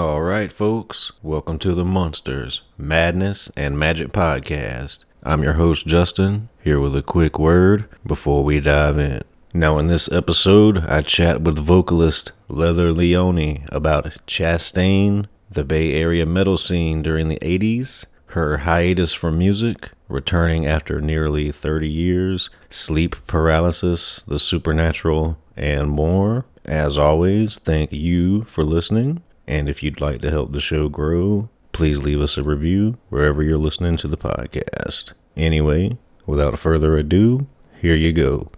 [0.00, 5.04] All right, folks, welcome to the Monsters, Madness, and Magic Podcast.
[5.22, 9.20] I'm your host, Justin, here with a quick word before we dive in.
[9.52, 16.24] Now, in this episode, I chat with vocalist Leather Leone about Chastain, the Bay Area
[16.24, 23.16] metal scene during the 80s, her hiatus from music, returning after nearly 30 years, sleep
[23.26, 26.46] paralysis, the supernatural, and more.
[26.64, 29.22] As always, thank you for listening.
[29.50, 33.42] And if you'd like to help the show grow, please leave us a review wherever
[33.42, 35.10] you're listening to the podcast.
[35.36, 37.48] Anyway, without further ado,
[37.80, 38.52] here you go.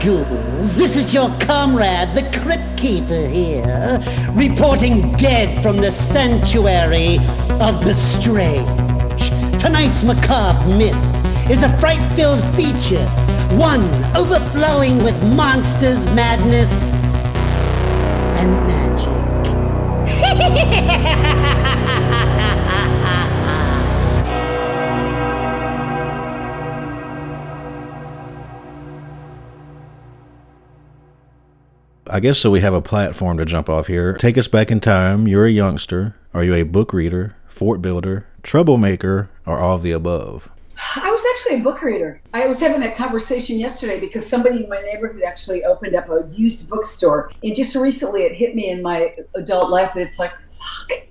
[0.00, 0.76] Ghouls.
[0.76, 3.98] This is your comrade, the Crypt Keeper here,
[4.32, 7.16] reporting dead from the sanctuary
[7.60, 8.66] of the strange.
[9.60, 13.06] Tonight's macabre myth is a fright-filled feature,
[13.56, 13.82] one
[14.16, 16.90] overflowing with monsters, madness,
[18.38, 19.08] and magic.
[32.18, 34.14] I guess so we have a platform to jump off here.
[34.14, 35.28] Take us back in time.
[35.28, 36.16] You're a youngster.
[36.34, 40.50] Are you a book reader, fort builder, troublemaker, or all of the above?
[40.96, 42.20] I was actually a book reader.
[42.34, 46.26] I was having that conversation yesterday because somebody in my neighborhood actually opened up a
[46.32, 47.30] used bookstore.
[47.44, 50.32] And just recently it hit me in my adult life that it's like,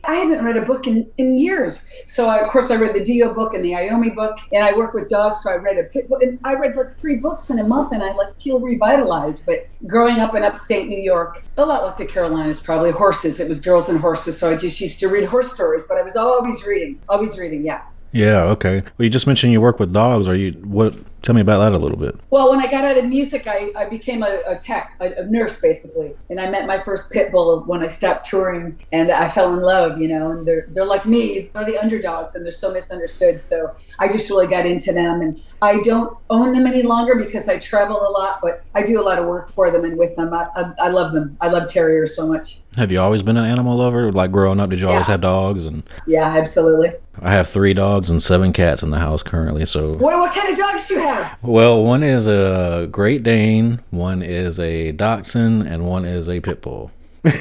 [0.07, 1.85] I haven't read a book in, in years.
[2.05, 4.73] So, I, of course, I read the Dio book and the Iommi book, and I
[4.73, 6.23] work with dogs, so I read a pit book.
[6.23, 9.45] And I read like three books in a month, and I like feel revitalized.
[9.45, 13.41] But growing up in upstate New York, a lot like the Carolinas, probably horses.
[13.41, 15.83] It was girls and horses, so I just used to read horse stories.
[15.87, 17.81] But I was always reading, always reading, yeah.
[18.13, 18.83] Yeah, okay.
[18.97, 20.27] Well, you just mentioned you work with dogs.
[20.27, 20.95] Are you what?
[21.23, 22.15] Tell me about that a little bit.
[22.29, 25.25] Well, when I got out of music, I, I became a, a tech, a, a
[25.25, 29.27] nurse basically, and I met my first pit bull when I stopped touring, and I
[29.27, 30.31] fell in love, you know.
[30.31, 33.41] And they're they're like me, they're the underdogs, and they're so misunderstood.
[33.43, 37.49] So I just really got into them, and I don't own them any longer because
[37.49, 40.15] I travel a lot, but I do a lot of work for them and with
[40.15, 40.33] them.
[40.33, 41.35] I, I, I love them.
[41.41, 42.59] I love terriers so much.
[42.77, 44.11] Have you always been an animal lover?
[44.11, 45.13] Like growing up, did you always Yeah.
[45.13, 45.65] have dogs?
[45.65, 46.91] And Yeah, absolutely.
[47.19, 49.65] I have three dogs and seven cats in the house currently.
[49.65, 51.06] So, What what kind of dogs do you have?
[51.41, 56.61] Well, one is a Great Dane, one is a Dachshund, and one is a Pit
[56.61, 56.91] Bull.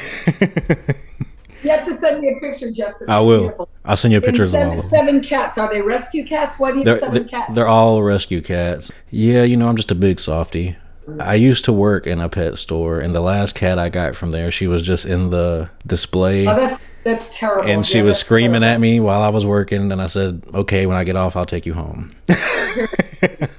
[1.63, 3.11] You have to send me a picture, Justin.
[3.11, 3.69] I will.
[3.85, 5.59] I'll send you And pictures of all seven, seven cats.
[5.59, 6.61] Are they rescue cats?
[6.61, 7.55] Why do you They're, have seven they're, cats?
[7.55, 8.93] they're all rescue cats.
[9.11, 10.77] Yeah, you know, I'm just a big softy.
[11.19, 14.31] I used to work in a pet store, and the last cat I got from
[14.31, 16.47] there, she was just in the display.
[16.47, 17.69] oh, that's that's terrible.
[17.69, 18.75] and she Yeah, was screaming terrible.
[18.75, 19.91] at me while I was working.
[19.91, 22.11] And I said, "Okay, when I get off, I'll take you home."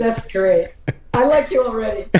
[0.00, 0.68] That's great.
[1.12, 2.06] I like you already.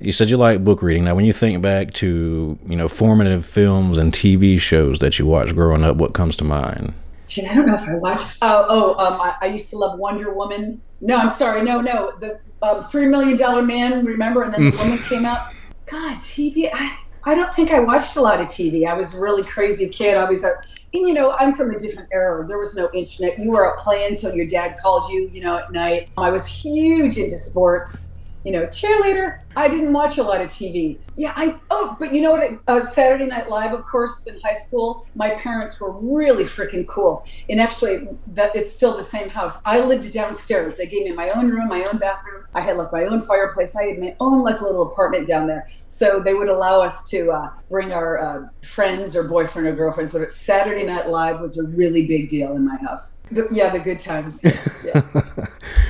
[0.00, 1.02] You said you like book reading.
[1.02, 5.26] Now, when you think back to you know formative films and TV shows that you
[5.26, 6.94] watched growing up, what comes to mind?
[7.26, 8.38] Shit, I don't know if I watched.
[8.40, 10.80] Oh, oh, um, I, I used to love Wonder Woman.
[11.00, 11.64] No, I'm sorry.
[11.64, 14.04] No, no, the um, Three Million Dollar Man.
[14.04, 14.44] Remember?
[14.44, 15.52] And then the woman came out.
[15.86, 16.70] God, TV.
[16.72, 18.86] I, I don't think I watched a lot of TV.
[18.86, 20.16] I was a really crazy kid.
[20.16, 20.52] I was a,
[20.94, 22.46] and you know, I'm from a different era.
[22.46, 23.38] There was no internet.
[23.38, 25.28] You were up playing until your dad called you.
[25.32, 26.08] You know, at night.
[26.16, 28.12] I was huge into sports.
[28.48, 29.40] You know, cheerleader.
[29.56, 30.98] I didn't watch a lot of TV.
[31.16, 32.58] Yeah, I oh, but you know what?
[32.66, 37.26] Uh, Saturday Night Live, of course, in high school, my parents were really freaking cool.
[37.50, 39.58] And actually, that it's still the same house.
[39.66, 40.78] I lived downstairs.
[40.78, 42.46] They gave me my own room, my own bathroom.
[42.54, 43.76] I had like my own fireplace.
[43.76, 45.68] I had my own like little apartment down there.
[45.86, 50.14] So they would allow us to uh, bring our uh, friends or boyfriend or girlfriends.
[50.14, 53.20] But Saturday Night Live was a really big deal in my house.
[53.30, 54.42] The, yeah, the good times.
[54.84, 55.02] Yeah.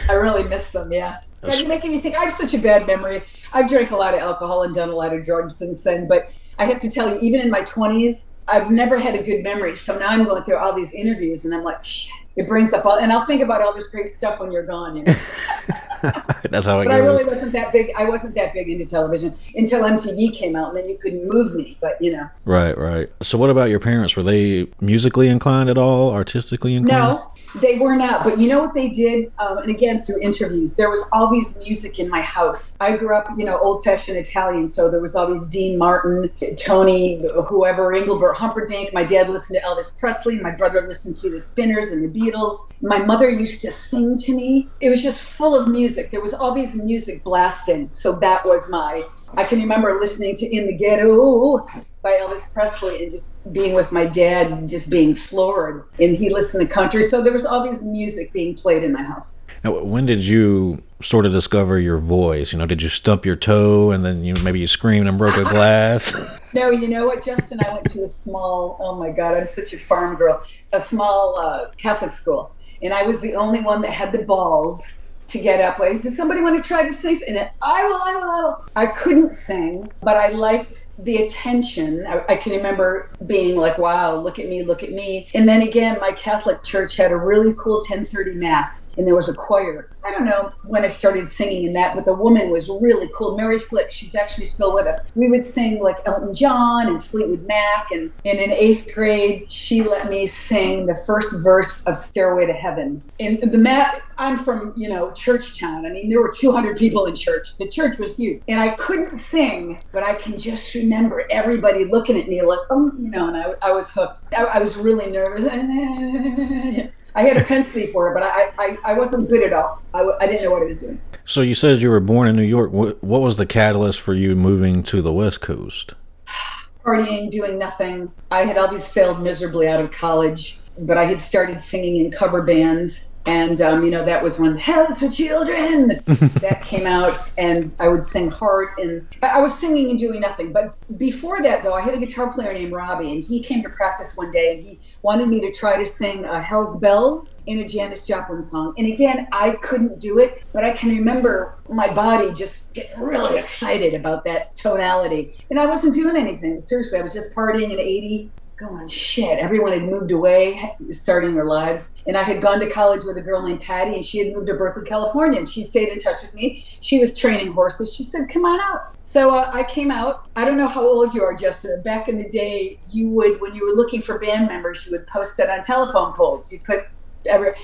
[0.08, 0.90] I really miss them.
[0.90, 1.20] Yeah.
[1.40, 2.16] God, you're making me think.
[2.16, 3.22] I have such a bad memory.
[3.52, 6.08] I've drank a lot of alcohol and done a lot of drugs since then.
[6.08, 9.42] But I have to tell you, even in my 20s, I've never had a good
[9.42, 9.76] memory.
[9.76, 12.12] So now I'm going through all these interviews, and I'm like, shit.
[12.36, 14.96] It brings up all, and I'll think about all this great stuff when you're gone.
[14.96, 15.12] You know?
[16.02, 17.90] That's how it but I really wasn't that big.
[17.98, 21.56] I wasn't that big into television until MTV came out, and then you couldn't move
[21.56, 21.76] me.
[21.80, 23.08] But you know, Right, right.
[23.22, 24.14] So, what about your parents?
[24.14, 26.12] Were they musically inclined at all?
[26.12, 27.14] Artistically inclined?
[27.16, 28.24] No, they were not.
[28.24, 29.32] But you know what they did?
[29.38, 32.76] Um, and again, through interviews, there was always music in my house.
[32.80, 34.68] I grew up, you know, old fashioned Italian.
[34.68, 38.92] So there was always Dean Martin, Tony, whoever, Engelbert Humperdinck.
[38.92, 40.38] My dad listened to Elvis Presley.
[40.38, 42.56] My brother listened to the Spinners and the Beatles.
[42.80, 44.68] My mother used to sing to me.
[44.80, 46.10] It was just full of music.
[46.10, 47.88] There was always music blasting.
[47.90, 49.02] So that was my.
[49.36, 51.66] I can remember listening to In the Ghetto
[52.02, 55.84] by Elvis Presley and just being with my dad and just being floored.
[55.98, 57.02] And he listened to country.
[57.02, 59.36] So there was always music being played in my house.
[59.64, 62.52] Now, when did you sort of discover your voice?
[62.52, 65.36] You know, did you stump your toe and then you maybe you screamed and broke
[65.36, 66.14] a glass?
[66.54, 67.58] No, you know what, Justin?
[67.66, 70.42] I went to a small, oh my God, I'm such a farm girl,
[70.72, 72.54] a small uh, Catholic school.
[72.80, 74.94] And I was the only one that had the balls
[75.28, 75.78] to get up.
[76.00, 77.18] Does somebody want to try to sing?
[77.28, 78.64] And I will, I will, I will.
[78.76, 82.06] I couldn't sing, but I liked the attention.
[82.06, 85.28] I, I can remember being like, wow, look at me, look at me.
[85.34, 89.28] And then again, my Catholic church had a really cool 1030 mass and there was
[89.28, 89.90] a choir.
[90.04, 93.36] I don't know when I started singing in that, but the woman was really cool.
[93.36, 95.12] Mary Flick, she's actually still with us.
[95.14, 97.90] We would sing like Elton John and Fleetwood Mac.
[97.90, 102.52] And, and in eighth grade, she let me sing the first verse of Stairway to
[102.52, 103.02] Heaven.
[103.20, 105.84] And the mat, I'm from, you know, church town.
[105.84, 107.56] I mean, there were 200 people in church.
[107.58, 108.42] The church was huge.
[108.48, 112.92] And I couldn't sing, but I can just remember everybody looking at me like, oh,
[112.98, 114.20] you know, and I, I was hooked.
[114.36, 115.46] I, I was really nervous.
[117.14, 119.82] I had a pensy for it, but I, I, I wasn't good at all.
[119.94, 121.00] I, I didn't know what I was doing.
[121.24, 122.70] so, you said you were born in New York.
[122.70, 125.94] What, what was the catalyst for you moving to the West Coast?
[126.84, 128.12] Partying, doing nothing.
[128.30, 132.42] I had always failed miserably out of college, but I had started singing in cover
[132.42, 133.06] bands.
[133.28, 135.88] And, um, you know, that was when Hell's for Children
[136.40, 138.70] that came out, and I would sing hard.
[138.78, 140.50] And I I was singing and doing nothing.
[140.50, 143.68] But before that, though, I had a guitar player named Robbie, and he came to
[143.68, 147.60] practice one day, and he wanted me to try to sing uh, Hell's Bells in
[147.60, 148.72] a Janis Joplin song.
[148.78, 153.38] And again, I couldn't do it, but I can remember my body just getting really
[153.38, 155.34] excited about that tonality.
[155.50, 156.60] And I wasn't doing anything.
[156.62, 161.44] Seriously, I was just partying in 80 going shit everyone had moved away starting their
[161.44, 162.02] lives.
[162.06, 164.48] And i had gone to college with a girl named patty and she had moved
[164.48, 166.64] to berkeley california and she stayed in touch with me.
[166.80, 167.94] She was training horses.
[167.94, 168.96] She said come on out.
[169.02, 170.28] So uh, i came out.
[170.36, 171.80] I don't know how old you are Jessica.
[171.82, 175.06] back in the day you would when you were looking for band members you would
[175.06, 176.52] post it on telephone poles.
[176.52, 176.86] You'd put
[177.26, 177.54] every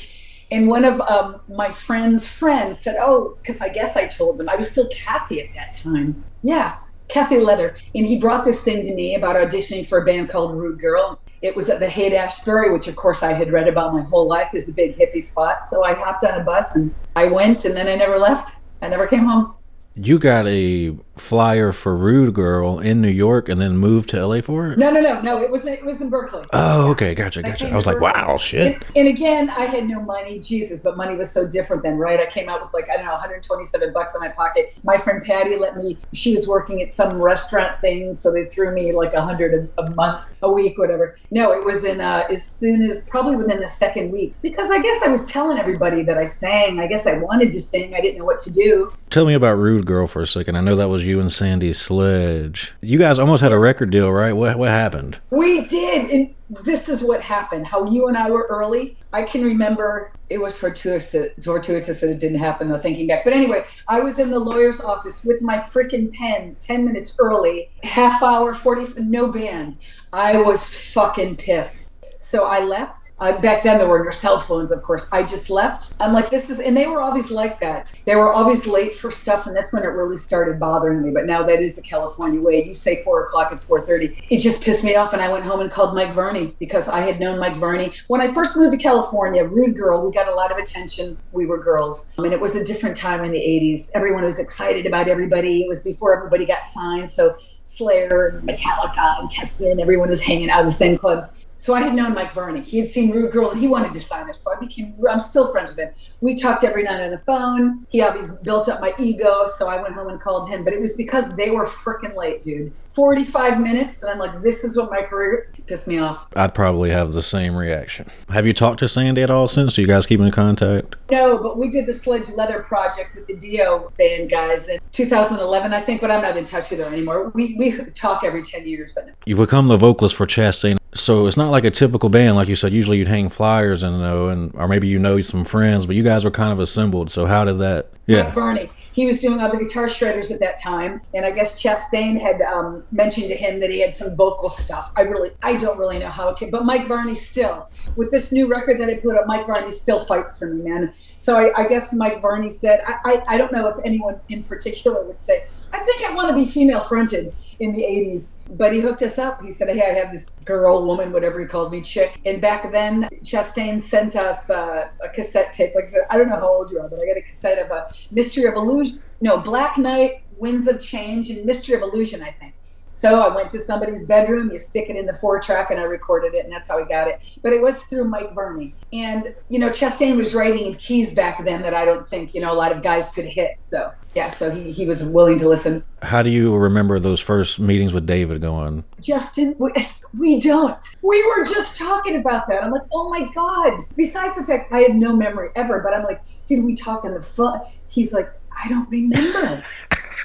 [0.51, 4.49] and one of um, my friend's friends said, Oh, because I guess I told them.
[4.49, 6.23] I was still Kathy at that time.
[6.43, 6.77] Yeah,
[7.09, 7.77] Kathy Leather.
[7.95, 11.21] And he brought this thing to me about auditioning for a band called Rude Girl.
[11.43, 14.27] It was at the Haight Ashbury, which of course I had read about my whole
[14.27, 15.67] life is the big hippie spot.
[15.67, 18.57] So I hopped on a bus and I went and then I never left.
[18.81, 19.55] I never came home.
[19.97, 24.41] You got a flyer for Rude Girl in New York and then moved to LA
[24.41, 24.79] for it?
[24.79, 25.41] No, no, no, no.
[25.41, 26.47] It was it was in Berkeley.
[26.53, 27.15] Oh, okay.
[27.15, 27.65] Gotcha, gotcha.
[27.65, 28.23] came I was like, Berkeley.
[28.23, 28.75] wow, shit.
[28.75, 32.21] And, and again, I had no money, Jesus, but money was so different then, right?
[32.21, 34.77] I came out with like, I don't know, 127 bucks in my pocket.
[34.83, 38.73] My friend Patty let me, she was working at some restaurant thing, so they threw
[38.73, 41.17] me like a 100 a, a month, a week, whatever.
[41.31, 44.81] No, it was in, uh, as soon as, probably within the second week, because I
[44.81, 46.81] guess I was telling everybody that I sang.
[46.81, 47.95] I guess I wanted to sing.
[47.95, 48.93] I didn't know what to do.
[49.11, 50.57] Tell me about Rude Girl for a second.
[50.57, 52.75] I know that was you and Sandy Sledge.
[52.81, 54.33] You guys almost had a record deal, right?
[54.33, 55.21] What what happened?
[55.31, 56.11] We did.
[56.11, 56.35] And
[56.65, 57.67] this is what happened.
[57.67, 58.97] How you and I were early.
[59.13, 63.25] I can remember it was fortuitous, fortuitous that it didn't happen, though, thinking back.
[63.25, 67.71] But anyway, I was in the lawyer's office with my freaking pen 10 minutes early,
[67.83, 69.77] half hour, 40, no band.
[70.13, 71.94] I was fucking pissed.
[72.25, 73.13] So I left.
[73.19, 75.07] Uh, back then there were no cell phones, of course.
[75.13, 75.93] I just left.
[76.01, 77.93] I'm like, this is, and they were always like that.
[78.07, 81.11] They were always late for stuff, and that's when it really started bothering me.
[81.11, 82.65] But now that is the California way.
[82.65, 84.25] You say four o'clock, it's four thirty.
[84.31, 87.03] It just pissed me off, and I went home and called Mike Varney because I
[87.03, 89.45] had known Mike Varney when I first moved to California.
[89.45, 91.19] Rude girl, we got a lot of attention.
[91.33, 93.91] We were girls, I mean, it was a different time in the '80s.
[93.95, 95.61] Everyone was excited about everybody.
[95.61, 100.49] It was before everybody got signed, so Slayer, and Metallica, and Testament, everyone was hanging
[100.49, 101.44] out in the same clubs.
[101.57, 102.61] So I had known Mike Varney.
[102.61, 104.41] He had seen Rude Girl and he wanted to sign us.
[104.41, 105.95] So I became, I'm still friends with him.
[106.21, 107.87] We talked every night on the phone.
[107.91, 109.47] He obviously built up my ego.
[109.47, 110.65] So I went home and called him.
[110.65, 112.73] But it was because they were freaking late, dude.
[112.89, 114.03] 45 minutes.
[114.03, 116.27] And I'm like, this is what my career pissed me off.
[116.37, 118.09] I'd probably have the same reaction.
[118.29, 119.77] Have you talked to Sandy at all since?
[119.77, 120.97] Are you guys keeping in contact?
[121.11, 125.73] No, but we did the Sledge Leather project with the Dio band guys in 2011,
[125.73, 127.31] I think, but I'm not in touch with her anymore.
[127.35, 129.13] We, we talk every 10 years, but no.
[129.27, 132.57] You've become the vocalist for Chastain, so it's not like a typical band, like you
[132.57, 132.73] said.
[132.73, 136.03] Usually you'd hang flyers and know, and or maybe you know some friends, but you
[136.03, 137.11] guys were kind of assembled.
[137.11, 137.91] So how did that?
[138.07, 138.71] Yeah, Varney.
[138.95, 142.41] He was doing all the guitar shredders at that time, and I guess Chastain had
[142.43, 144.93] um, mentioned to him that he had some vocal stuff.
[144.97, 148.31] I really, I don't really know how it came, but Mike Varney still, with this
[148.31, 150.95] new record that I put up, Mike Varney still fights for me, man.
[151.17, 154.45] So I, I guess Mike Varney said, I, I, I don't know if anyone in
[154.45, 158.73] particular would say, I think I want to be female fronted in the 80s, but
[158.73, 159.43] he hooked us up.
[159.43, 162.21] He said, Hey, I have this girl, woman, whatever he called me, chick.
[162.25, 165.75] And back then, Chastain sent us uh, a cassette tape.
[165.75, 167.59] Like I said, I don't know how old you are, but I got a cassette
[167.59, 168.84] of a Mystery of Illusion.
[169.21, 172.55] No, Black Knight, Winds of Change, and Mystery of Illusion, I think.
[172.95, 175.83] So I went to somebody's bedroom, you stick it in the four track, and I
[175.83, 177.21] recorded it, and that's how I got it.
[177.43, 178.73] But it was through Mike Varney.
[178.93, 182.41] And, you know, Chastain was writing in keys back then that I don't think, you
[182.41, 183.57] know, a lot of guys could hit.
[183.59, 185.83] So, yeah, so he, he was willing to listen.
[186.03, 188.85] How do you remember those first meetings with David going?
[189.01, 189.73] Justin, we,
[190.17, 190.79] we don't.
[191.03, 192.63] We were just talking about that.
[192.63, 193.85] I'm like, oh my God.
[193.97, 197.15] Besides the fact I have no memory ever, but I'm like, did we talk on
[197.15, 197.61] the phone?
[197.89, 198.33] He's like,
[198.63, 199.63] I don't remember.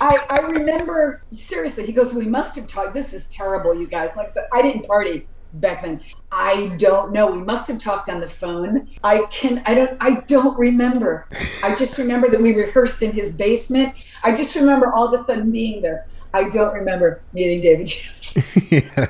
[0.01, 2.93] I, I remember, seriously, he goes, we must have talked.
[2.93, 4.15] This is terrible, you guys.
[4.15, 6.01] Like I said, I didn't party back then.
[6.31, 7.31] I don't know.
[7.31, 8.87] We must have talked on the phone.
[9.03, 11.27] I can I don't I don't remember.
[11.63, 13.95] I just remember that we rehearsed in his basement.
[14.23, 16.05] I just remember all of a sudden being there.
[16.33, 19.09] I don't remember meeting David.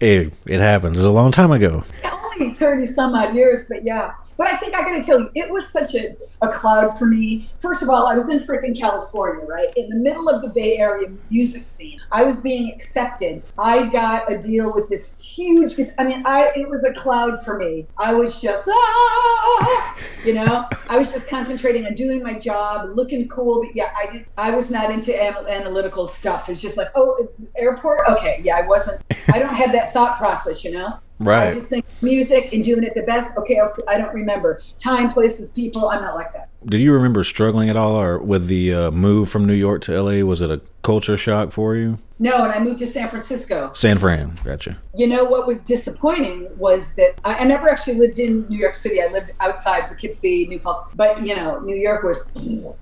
[0.00, 0.94] Hey, it happened.
[0.94, 1.82] It was a long time ago.
[2.04, 4.14] Oh, only 30 some odd years, but yeah.
[4.36, 7.48] But I think I gotta tell you, it was such a, a cloud for me.
[7.58, 9.68] First of all, I was in freaking California, right?
[9.76, 11.98] In the middle of the Bay Area music scene.
[12.12, 13.42] I was being accepted.
[13.58, 15.74] I got a deal with this huge.
[15.98, 17.86] I mean, I it was a cloud for me.
[17.96, 23.28] I was just ah, you know, I was just concentrating on doing my job, looking
[23.28, 23.62] cool.
[23.64, 26.48] But yeah, I did I was not into analytical stuff.
[26.48, 28.08] It's just like, oh, airport?
[28.08, 29.02] Okay, yeah, I wasn't
[29.32, 30.98] I don't have that thought process, you know?
[31.20, 31.52] I Right.
[31.54, 33.36] just think music and doing it the best.
[33.36, 35.88] Okay, I'll see, I don't remember time, places, people.
[35.88, 36.48] I'm not like that.
[36.66, 40.02] Did you remember struggling at all, or with the uh, move from New York to
[40.02, 40.24] LA?
[40.26, 41.98] Was it a culture shock for you?
[42.18, 43.70] No, and I moved to San Francisco.
[43.74, 44.76] San Fran, gotcha.
[44.92, 48.74] You know what was disappointing was that I, I never actually lived in New York
[48.74, 49.00] City.
[49.00, 50.92] I lived outside Poughkeepsie, New Paltz.
[50.96, 52.24] But you know, New York was.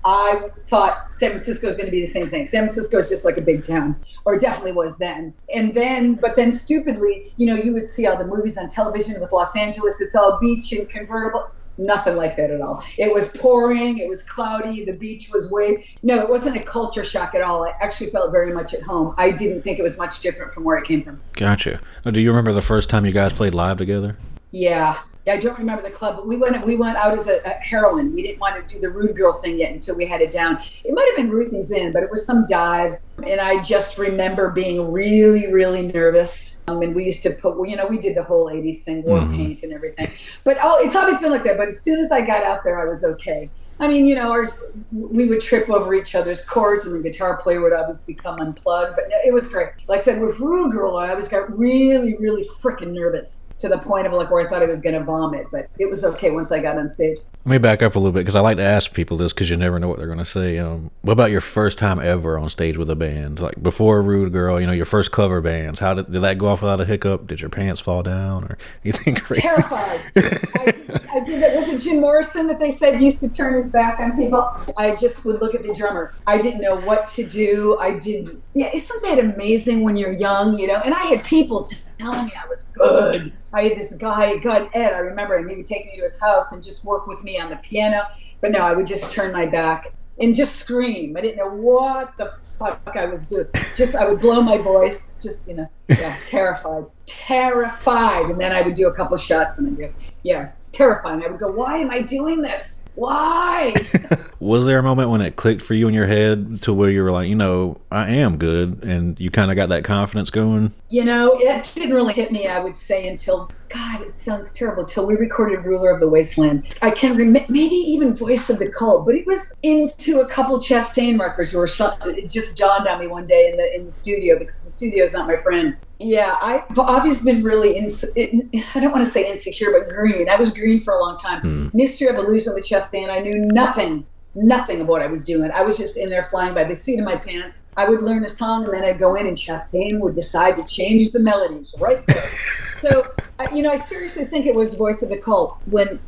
[0.03, 2.47] I thought San Francisco was going to be the same thing.
[2.47, 5.35] San Francisco is just like a big town, or it definitely was then.
[5.53, 9.21] And then, but then, stupidly, you know, you would see all the movies on television
[9.21, 10.01] with Los Angeles.
[10.01, 11.51] It's all beach and convertible.
[11.77, 12.83] Nothing like that at all.
[12.97, 13.99] It was pouring.
[13.99, 14.83] It was cloudy.
[14.83, 15.85] The beach was way.
[16.03, 17.67] No, it wasn't a culture shock at all.
[17.67, 19.13] I actually felt very much at home.
[19.17, 21.21] I didn't think it was much different from where I came from.
[21.33, 21.79] Gotcha.
[22.05, 24.17] Uh, do you remember the first time you guys played live together?
[24.51, 24.97] Yeah.
[25.29, 28.13] I don't remember the club, but we went we went out as a, a heroine.
[28.13, 30.57] We didn't want to do the rude girl thing yet until we had it down.
[30.83, 32.97] It might have been Ruthie's Inn, but it was some dive.
[33.25, 36.59] And I just remember being really, really nervous.
[36.67, 39.21] Um, and we used to put, you know, we did the whole 80s thing, war
[39.21, 40.11] paint and everything.
[40.43, 41.57] But oh, it's always been like that.
[41.57, 43.49] But as soon as I got out there, I was okay.
[43.79, 44.55] I mean, you know, our,
[44.91, 48.95] we would trip over each other's chords, and the guitar player would always become unplugged.
[48.95, 49.69] But it was great.
[49.87, 53.77] Like I said, with Rude Girl, I always got really, really freaking nervous to the
[53.79, 55.47] point of like where I thought I was going to vomit.
[55.51, 57.17] But it was okay once I got on stage.
[57.45, 59.49] Let me back up a little bit because I like to ask people this because
[59.49, 60.57] you never know what they're going to say.
[60.57, 63.39] Um, what about your first time ever on stage with a band?
[63.39, 65.79] Like before Rude Girl, you know, your first cover bands.
[65.79, 67.27] How did, did that go off without a hiccup?
[67.27, 69.41] Did your pants fall down or anything crazy?
[69.41, 70.01] Terrified.
[70.15, 70.73] I,
[71.13, 71.55] I did that.
[71.55, 74.49] Was it Jim Morrison that they said used to turn his back on people?
[74.77, 76.13] I just would look at the drummer.
[76.27, 77.77] I didn't know what to do.
[77.79, 78.41] I didn't.
[78.53, 80.81] Yeah, isn't that amazing when you're young, you know?
[80.83, 83.33] And I had people t- telling me I was good.
[83.53, 85.49] I had this guy, God, Ed, I remember him.
[85.49, 88.07] He would take me to his house and just work with me on the piano.
[88.41, 89.93] But no, I would just turn my back.
[90.19, 91.15] and just scream.
[91.15, 92.25] I didn't know what the
[92.57, 93.45] fuck I was doing.
[93.75, 98.25] Just I would blow my voice, just you know, yeah, terrified, terrified.
[98.25, 99.93] And then I would do a couple shots, and then go,
[100.27, 101.23] yeah, it's terrifying.
[101.23, 102.83] I would go, why am I doing this?
[102.95, 103.73] Why?
[104.41, 107.01] Was there a moment when it clicked for you in your head to where you
[107.01, 110.73] were like, you know, I am good, and you kind of got that confidence going?
[110.89, 114.81] You know, it didn't really hit me, I would say, until, God, it sounds terrible,
[114.81, 116.75] until we recorded Ruler of the Wasteland.
[116.81, 120.59] I can remember, maybe even Voice of the Cult, but it was into a couple
[120.59, 122.17] Chastain records or something.
[122.17, 125.05] It just dawned on me one day in the in the studio because the studio
[125.05, 125.77] is not my friend.
[125.99, 130.29] Yeah, I've always been really, ins- I don't want to say insecure, but green.
[130.29, 131.41] I was green for a long time.
[131.41, 131.67] Hmm.
[131.73, 134.05] Mystery of Illusion with Chastain, I knew nothing
[134.39, 135.49] nothing of what I was doing.
[135.49, 137.65] I was just in there flying by the seat of my pants.
[137.75, 140.63] I would learn a song and then I'd go in and Chastain would decide to
[140.63, 142.23] change the melodies right there.
[142.81, 145.99] so, I- you know, I seriously think it was Voice of the Cult when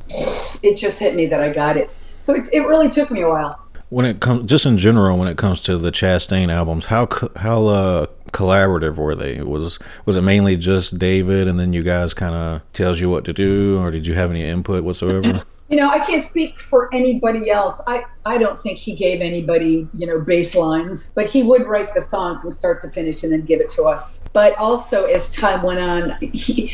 [0.61, 1.89] it just hit me that I got it.
[2.19, 3.65] So it, it really took me a while.
[3.89, 7.65] When it comes, just in general, when it comes to the Chastain albums, how how
[7.65, 9.41] uh, collaborative were they?
[9.41, 13.25] Was was it mainly just David, and then you guys kind of tells you what
[13.25, 15.43] to do, or did you have any input whatsoever?
[15.69, 17.79] You know, I can't speak for anybody else.
[17.85, 21.93] I, I don't think he gave anybody, you know, bass lines, but he would write
[21.93, 24.27] the song from start to finish and then give it to us.
[24.33, 26.73] But also, as time went on, he,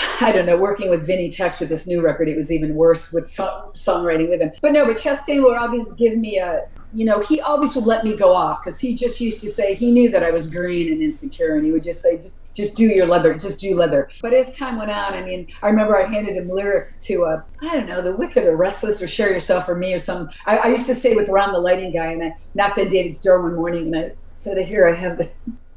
[0.20, 3.12] I don't know, working with Vinnie Tex with this new record, it was even worse
[3.12, 4.52] with song, songwriting with him.
[4.60, 8.04] But no, but Chastain would always give me a, you know, he always would let
[8.04, 10.92] me go off because he just used to say he knew that I was green
[10.92, 14.08] and insecure, and he would just say, just just do your leather, just do leather.
[14.20, 17.42] But as time went on, I mean, I remember I handed him lyrics to, uh,
[17.62, 20.30] I don't know, The Wicked or Restless or Share Yourself or Me or some.
[20.46, 23.20] I, I used to stay with Ron the lighting guy, and I knocked on David's
[23.20, 25.30] door one morning and I said, "Here, I have the."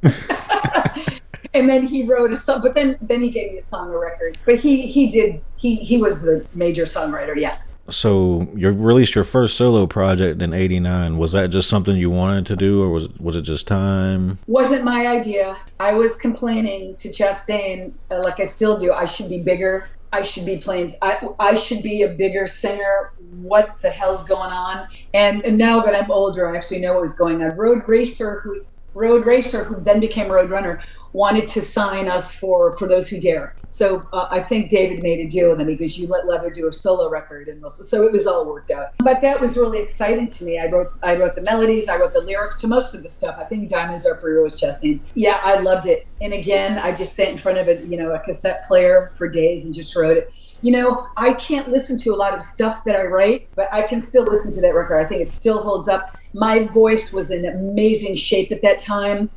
[1.53, 3.97] and then he wrote a song, but then then he gave me a song, a
[3.97, 4.37] record.
[4.45, 7.57] But he he did he he was the major songwriter, yeah.
[7.89, 11.17] so you released your first solo project in '89.
[11.17, 14.39] Was that just something you wanted to do, or was it, was it just time?
[14.47, 15.57] wasn't my idea.
[15.79, 18.93] I was complaining to Chastain, uh, like I still do.
[18.93, 19.89] I should be bigger.
[20.13, 20.91] I should be playing.
[21.01, 23.13] I, I should be a bigger singer.
[23.41, 24.87] What the hell's going on?
[25.13, 27.55] And, and now that I'm older, I actually know what was going on.
[27.55, 30.81] Road Racer, who's Road Racer, who then became Road Runner,
[31.13, 33.55] wanted to sign us for for those who dare.
[33.69, 36.67] So uh, I think David made a deal with them because you let Leather do
[36.67, 38.93] a solo record, and so it was all worked out.
[38.99, 40.59] But that was really exciting to me.
[40.59, 43.35] I wrote I wrote the melodies, I wrote the lyrics to most of the stuff.
[43.39, 44.99] I think Diamonds Are for Rose Chastain.
[45.15, 46.07] Yeah, I loved it.
[46.21, 49.27] And again, I just sat in front of a you know a cassette player for
[49.27, 50.33] days and just wrote it.
[50.61, 53.81] You know, I can't listen to a lot of stuff that I write, but I
[53.81, 55.03] can still listen to that record.
[55.03, 56.15] I think it still holds up.
[56.33, 59.31] My voice was in amazing shape at that time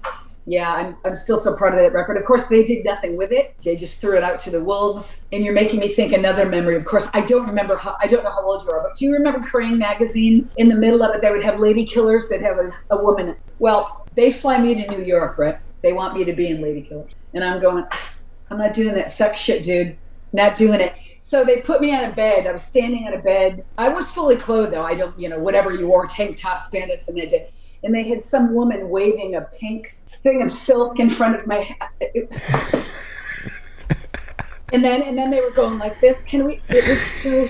[0.47, 2.17] yeah, I'm, I'm still so proud of that record.
[2.17, 3.57] Of course, they did nothing with it.
[3.63, 5.23] They just threw it out to the wolves.
[5.33, 6.77] And you're making me think another memory.
[6.77, 9.07] Of course, I don't remember how, I don't know how old you are, but do
[9.07, 10.51] you remember Crane magazine?
[10.57, 12.29] In the middle of it, they would have lady killers.
[12.29, 13.37] They'd have a, a woman.
[13.59, 15.59] Well, they fly me to New York, right?
[15.83, 17.13] They want me to be in Lady Killers.
[17.35, 18.11] And I'm going, "Ah,
[18.51, 19.97] I'm not doing that sex shit, dude.
[20.33, 20.95] Not doing it.
[21.21, 22.47] So they put me on a bed.
[22.47, 23.65] I was standing on a bed.
[23.79, 24.83] I was fully clothed, though.
[24.83, 27.51] I don't, you know, whatever you wore, tank top, spandex, and that day.
[27.85, 31.77] And they had some woman waving a pink thing of silk in front of my
[34.73, 36.25] and then and then they were going like this.
[36.25, 37.47] Can we it was so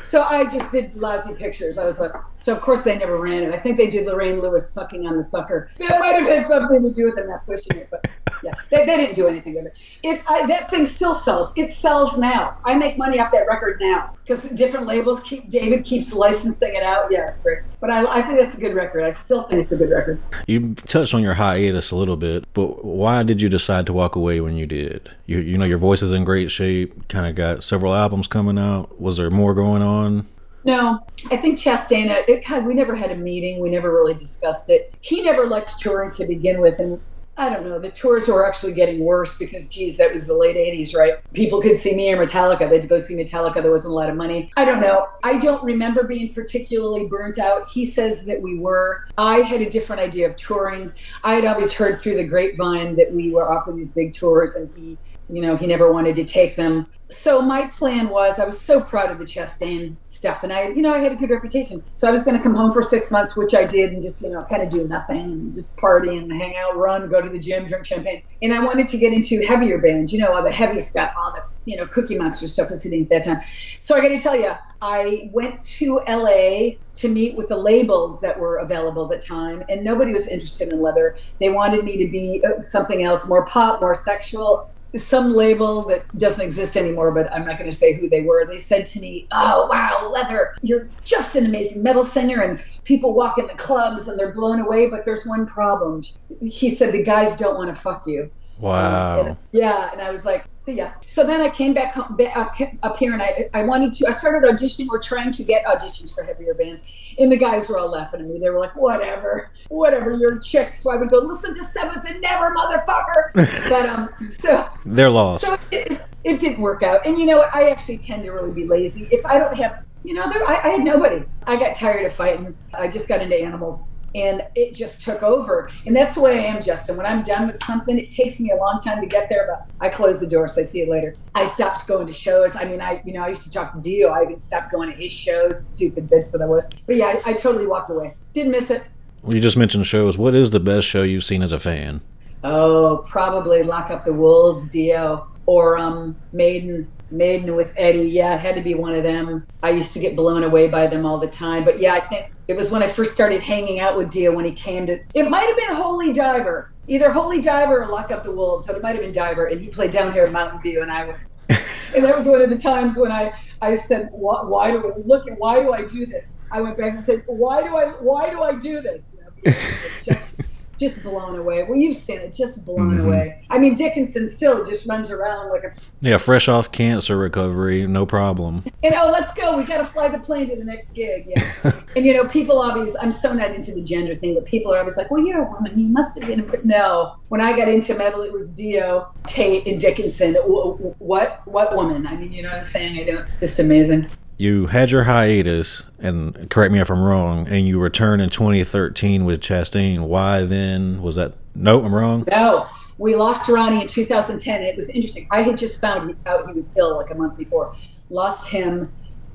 [0.00, 1.78] so i just did lousy pictures.
[1.78, 4.40] I was like so of course they never ran it i think they did lorraine
[4.40, 7.44] lewis sucking on the sucker that might have had something to do with them not
[7.46, 8.06] pushing it but
[8.42, 11.72] yeah they, they didn't do anything with it it I, that thing still sells it
[11.72, 16.12] sells now i make money off that record now because different labels keep david keeps
[16.12, 19.10] licensing it out yeah it's great but I, I think that's a good record i
[19.10, 22.84] still think it's a good record You touched on your hiatus a little bit, but
[22.84, 25.10] why did you decide to walk away when you did?
[25.26, 27.08] You you know your voice is in great shape.
[27.08, 29.00] Kind of got several albums coming out.
[29.00, 30.26] Was there more going on?
[30.64, 32.10] No, I think Chastain.
[32.10, 33.60] uh, It, God, we never had a meeting.
[33.60, 34.94] We never really discussed it.
[35.00, 37.00] He never liked touring to begin with, and
[37.36, 37.78] I don't know.
[37.78, 41.14] The tours were actually getting worse because, geez, that was the late '80s, right?
[41.32, 42.68] People could see me or Metallica.
[42.68, 43.62] They'd go see Metallica.
[43.62, 44.52] There wasn't a lot of money.
[44.56, 45.08] I don't know.
[45.24, 47.66] I don't remember being particularly burnt out.
[47.66, 49.08] He says that we were.
[49.16, 50.92] I had a different idea of touring.
[51.24, 54.70] I had always heard through the grapevine that we were offered these big tours, and
[54.76, 54.98] he,
[55.32, 58.80] you know, he never wanted to take them so my plan was I was so
[58.80, 61.82] proud of the Chastain stuff, and I, you know, I had a good reputation.
[61.92, 64.22] So I was going to come home for six months, which I did, and just,
[64.22, 67.28] you know, kind of do nothing, and just party and hang out, run, go to
[67.28, 68.22] the gym, drink champagne.
[68.40, 71.32] And I wanted to get into heavier bands, you know, all the heavy stuff, all
[71.32, 73.42] the, you know, Cookie Monster stuff was hitting at that time.
[73.78, 78.20] So I got to tell you, I went to LA to meet with the labels
[78.22, 81.16] that were available at the time, and nobody was interested in leather.
[81.40, 86.06] They wanted me to be uh, something else, more pop, more sexual some label that
[86.18, 88.44] doesn't exist anymore, but I'm not going to say who they were.
[88.46, 93.14] They said to me, "Oh wow, Leather, you're just an amazing metal singer, and people
[93.14, 94.88] walk in the clubs and they're blown away.
[94.88, 96.02] But there's one problem."
[96.40, 99.26] He said, "The guys don't want to fuck you." Wow.
[99.26, 100.92] And- yeah, and I was like, see ya.
[101.06, 104.06] So then I came back home, up, up here, and I I wanted to.
[104.06, 106.82] I started auditioning or trying to get auditions for heavier bands,
[107.18, 108.38] and the guys were all laughing at me.
[108.38, 112.04] They were like, "Whatever, whatever, you're a chick." So I would go, "Listen to Seventh
[112.08, 113.32] and Never, motherfucker."
[113.68, 115.44] but um, so They're lost.
[115.44, 117.04] so it, it didn't work out.
[117.06, 117.54] And you know what?
[117.54, 119.08] I actually tend to really be lazy.
[119.10, 121.24] If I don't have, you know, there, I, I had nobody.
[121.46, 122.56] I got tired of fighting.
[122.74, 123.88] I just got into animals.
[124.14, 125.70] And it just took over.
[125.86, 126.96] And that's the way I am, Justin.
[126.96, 129.70] When I'm done with something, it takes me a long time to get there, but
[129.80, 131.14] I close the door, so I see you later.
[131.34, 132.54] I stopped going to shows.
[132.54, 134.10] I mean, I, you know, I used to talk to Dio.
[134.10, 136.68] I even stopped going to his shows, stupid bitch that I was.
[136.86, 138.14] But yeah, I, I totally walked away.
[138.34, 138.84] Didn't miss it.
[139.26, 140.18] You just mentioned shows.
[140.18, 142.00] What is the best show you've seen as a fan?
[142.44, 146.90] Oh, probably Lock Up the Wolves, Dio, or um, Maiden.
[147.12, 148.08] Maiden with Eddie.
[148.08, 149.46] Yeah, it had to be one of them.
[149.62, 151.64] I used to get blown away by them all the time.
[151.64, 154.44] But yeah, I think it was when I first started hanging out with Dio when
[154.44, 154.98] he came to.
[155.14, 158.66] It might have been Holy Diver, either Holy Diver or Lock Up the Wolves.
[158.66, 160.90] So it might have been Diver, and he played down here in Mountain View, and
[160.90, 161.18] I was.
[161.94, 164.96] and that was one of the times when I, I said, why, why do I
[165.04, 166.34] look at why do I do this?
[166.50, 169.12] I went back and said, why do I why do I do this?
[169.14, 169.58] You know,
[170.02, 170.40] just
[170.82, 171.62] just blown away.
[171.62, 173.04] Well, you've seen it, just blown Mhm.
[173.06, 173.40] away.
[173.50, 178.04] I mean, Dickinson still just runs around like a Yeah, fresh off cancer recovery, no
[178.04, 178.64] problem.
[178.82, 179.56] and oh, let's go.
[179.56, 181.26] We got to fly the plane to the next gig.
[181.28, 181.72] Yeah.
[181.96, 184.78] and you know, people always, I'm so not into the gender thing, but people are
[184.78, 185.78] always like, well, you're a woman.
[185.78, 186.44] You must have been a.
[186.64, 187.14] No.
[187.28, 190.34] When I got into metal, it was Dio, Tate, and Dickinson.
[190.34, 192.06] What, what woman?
[192.06, 192.98] I mean, you know what I'm saying?
[192.98, 194.06] I don't, just amazing.
[194.42, 199.24] You had your hiatus, and correct me if I'm wrong, and you returned in 2013
[199.24, 200.00] with Chastain.
[200.00, 201.00] Why then?
[201.00, 201.34] Was that.
[201.54, 202.24] No, I'm wrong.
[202.28, 202.66] No,
[202.98, 204.56] we lost Ronnie in 2010.
[204.56, 205.28] And it was interesting.
[205.30, 207.76] I had just found out he was ill like a month before.
[208.10, 208.92] Lost him.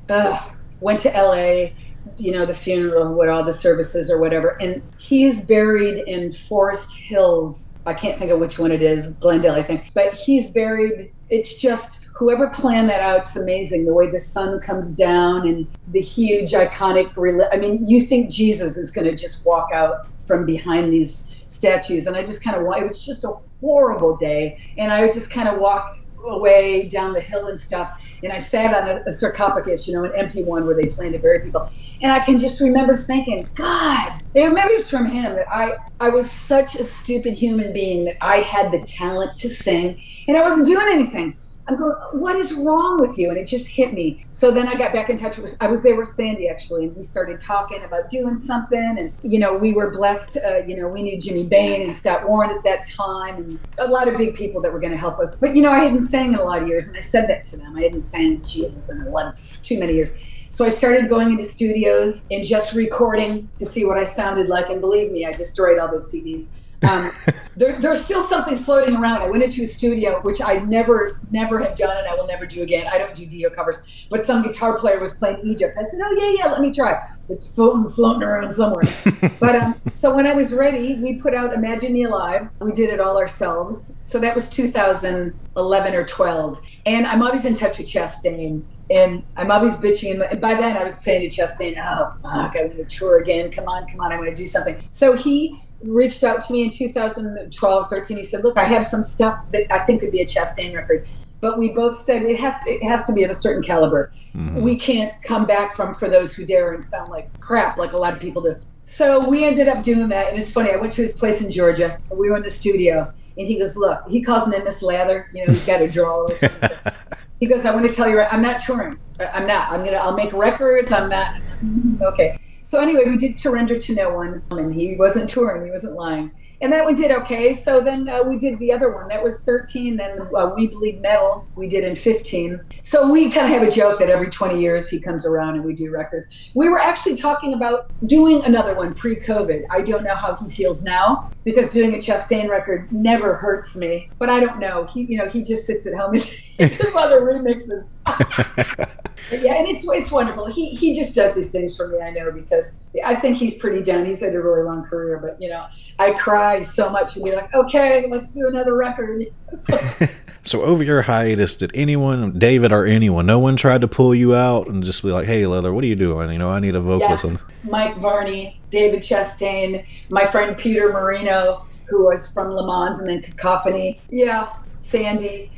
[0.09, 1.69] Ugh, went to LA.
[2.17, 6.33] You know the funeral, what all the services or whatever, and he is buried in
[6.33, 7.73] Forest Hills.
[7.85, 9.89] I can't think of which one it is, Glendale, I think.
[9.93, 11.13] But he's buried.
[11.29, 13.19] It's just whoever planned that out.
[13.19, 17.13] It's amazing the way the sun comes down and the huge iconic.
[17.13, 21.45] reli- I mean, you think Jesus is going to just walk out from behind these
[21.47, 25.31] statues, and I just kind of it was just a horrible day, and I just
[25.31, 29.13] kind of walked away down the hill and stuff, and I sat on a, a
[29.13, 32.37] sarcophagus, you know, an empty one where they plan to bury people, and I can
[32.37, 36.75] just remember thinking, God, it maybe it was from him that I I was such
[36.75, 40.87] a stupid human being that I had the talent to sing, and I wasn't doing
[40.89, 41.37] anything.
[41.67, 43.29] I'm going, what is wrong with you?
[43.29, 44.25] And it just hit me.
[44.29, 46.95] So then I got back in touch with, I was there with Sandy actually, and
[46.95, 48.97] we started talking about doing something.
[48.97, 52.27] And, you know, we were blessed, uh, you know, we knew Jimmy Bain and Scott
[52.27, 55.19] Warren at that time, and a lot of big people that were going to help
[55.19, 55.35] us.
[55.35, 57.43] But, you know, I hadn't sang in a lot of years, and I said that
[57.45, 57.75] to them.
[57.75, 60.11] I hadn't sang Jesus in 11, too many years.
[60.49, 64.69] So I started going into studios and just recording to see what I sounded like.
[64.69, 66.47] And believe me, I destroyed all those CDs.
[66.83, 67.11] Um,
[67.55, 69.21] there, there's still something floating around.
[69.21, 72.45] I went into a studio, which I never, never have done, and I will never
[72.45, 72.87] do again.
[72.91, 75.75] I don't do Dio covers, but some guitar player was playing Egypt.
[75.79, 78.83] I said, "Oh yeah, yeah, let me try." It's floating, floating around somewhere.
[79.39, 82.89] but um, so when I was ready, we put out "Imagine Me Alive." We did
[82.91, 83.95] it all ourselves.
[84.03, 88.63] So that was 2011 or 12, and I'm always in touch with Chastain.
[88.89, 90.25] And I'm always bitching.
[90.31, 93.51] And by then, I was saying to Chastain, "Oh fuck, I want to tour again.
[93.51, 96.63] Come on, come on, I want to do something." So he reached out to me
[96.63, 100.21] in 2012 13 he said look i have some stuff that i think could be
[100.21, 101.07] a chastain record
[101.39, 104.11] but we both said it has to, it has to be of a certain caliber
[104.33, 104.61] mm-hmm.
[104.61, 107.97] we can't come back from for those who dare and sound like crap like a
[107.97, 110.91] lot of people do so we ended up doing that and it's funny i went
[110.91, 114.01] to his place in georgia and we were in the studio and he goes look
[114.09, 116.25] he calls me miss lather you know he's got a draw
[117.39, 118.97] he goes i want to tell you i'm not touring.
[119.19, 121.41] I'm not i'm gonna i'll make records i'm not
[122.01, 122.39] okay.
[122.61, 126.31] So anyway, we did surrender to no one, and he wasn't touring, he wasn't lying,
[126.61, 127.53] and that one did okay.
[127.53, 129.07] So then uh, we did the other one.
[129.09, 129.97] That was 13.
[129.97, 131.47] Then uh, we bleed metal.
[131.55, 132.59] We did in 15.
[132.81, 135.63] So we kind of have a joke that every 20 years he comes around and
[135.63, 136.51] we do records.
[136.55, 139.65] We were actually talking about doing another one pre-COVID.
[139.69, 144.09] I don't know how he feels now because doing a Chastain record never hurts me,
[144.17, 144.85] but I don't know.
[144.85, 146.31] He, you know, he just sits at home and
[146.77, 147.89] does other remixes.
[149.31, 150.45] Yeah, and it's it's wonderful.
[150.47, 151.99] He he just does these things for me.
[151.99, 154.05] I know because I think he's pretty done.
[154.05, 155.65] He's had a really long career, but you know,
[155.99, 159.25] I cry so much and be like, okay, let's do another record.
[159.53, 159.79] So,
[160.47, 164.33] So over your hiatus, did anyone, David or anyone, no one tried to pull you
[164.33, 166.31] out and just be like, "Hey, Leather, what are you doing?
[166.31, 171.65] You know, I need a vocalist." yes, Mike Varney, David Chastain, my friend Peter Marino,
[171.89, 173.99] who was from Le Mans and then Cacophony.
[174.09, 175.51] Yeah, Sandy.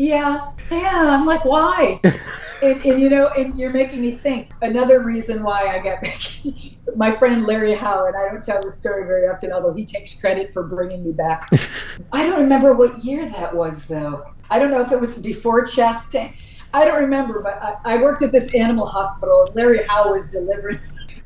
[0.00, 1.14] Yeah, yeah.
[1.14, 2.00] I'm like, why?
[2.62, 4.50] and, and you know, and you're making me think.
[4.62, 6.18] Another reason why I got back,
[6.96, 8.14] my friend Larry Howard.
[8.16, 11.50] I don't tell this story very often, although he takes credit for bringing me back.
[12.12, 14.24] I don't remember what year that was, though.
[14.48, 16.32] I don't know if it was before Chastain.
[16.72, 20.28] I don't remember, but I, I worked at this animal hospital, and Larry Howe was
[20.28, 20.80] delivering.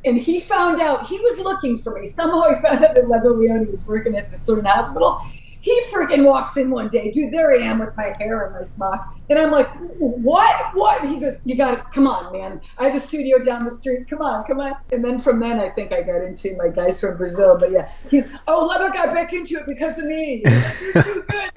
[0.05, 2.07] And he found out he was looking for me.
[2.07, 5.23] Somehow he found out that Leather Leone was working at the certain hospital.
[5.65, 7.33] He freaking walks in one day, dude.
[7.33, 9.67] There I am with my hair and my smock, and I'm like,
[9.99, 10.75] "What?
[10.75, 12.61] What?" And he goes, "You got to come on, man.
[12.77, 14.07] I have a studio down the street.
[14.07, 17.01] Come on, come on." And then from then, I think I got into my guys
[17.01, 17.57] from Brazil.
[17.59, 20.43] But yeah, he's oh, Leather got back into it because of me.
[20.45, 21.51] Like, You're too good.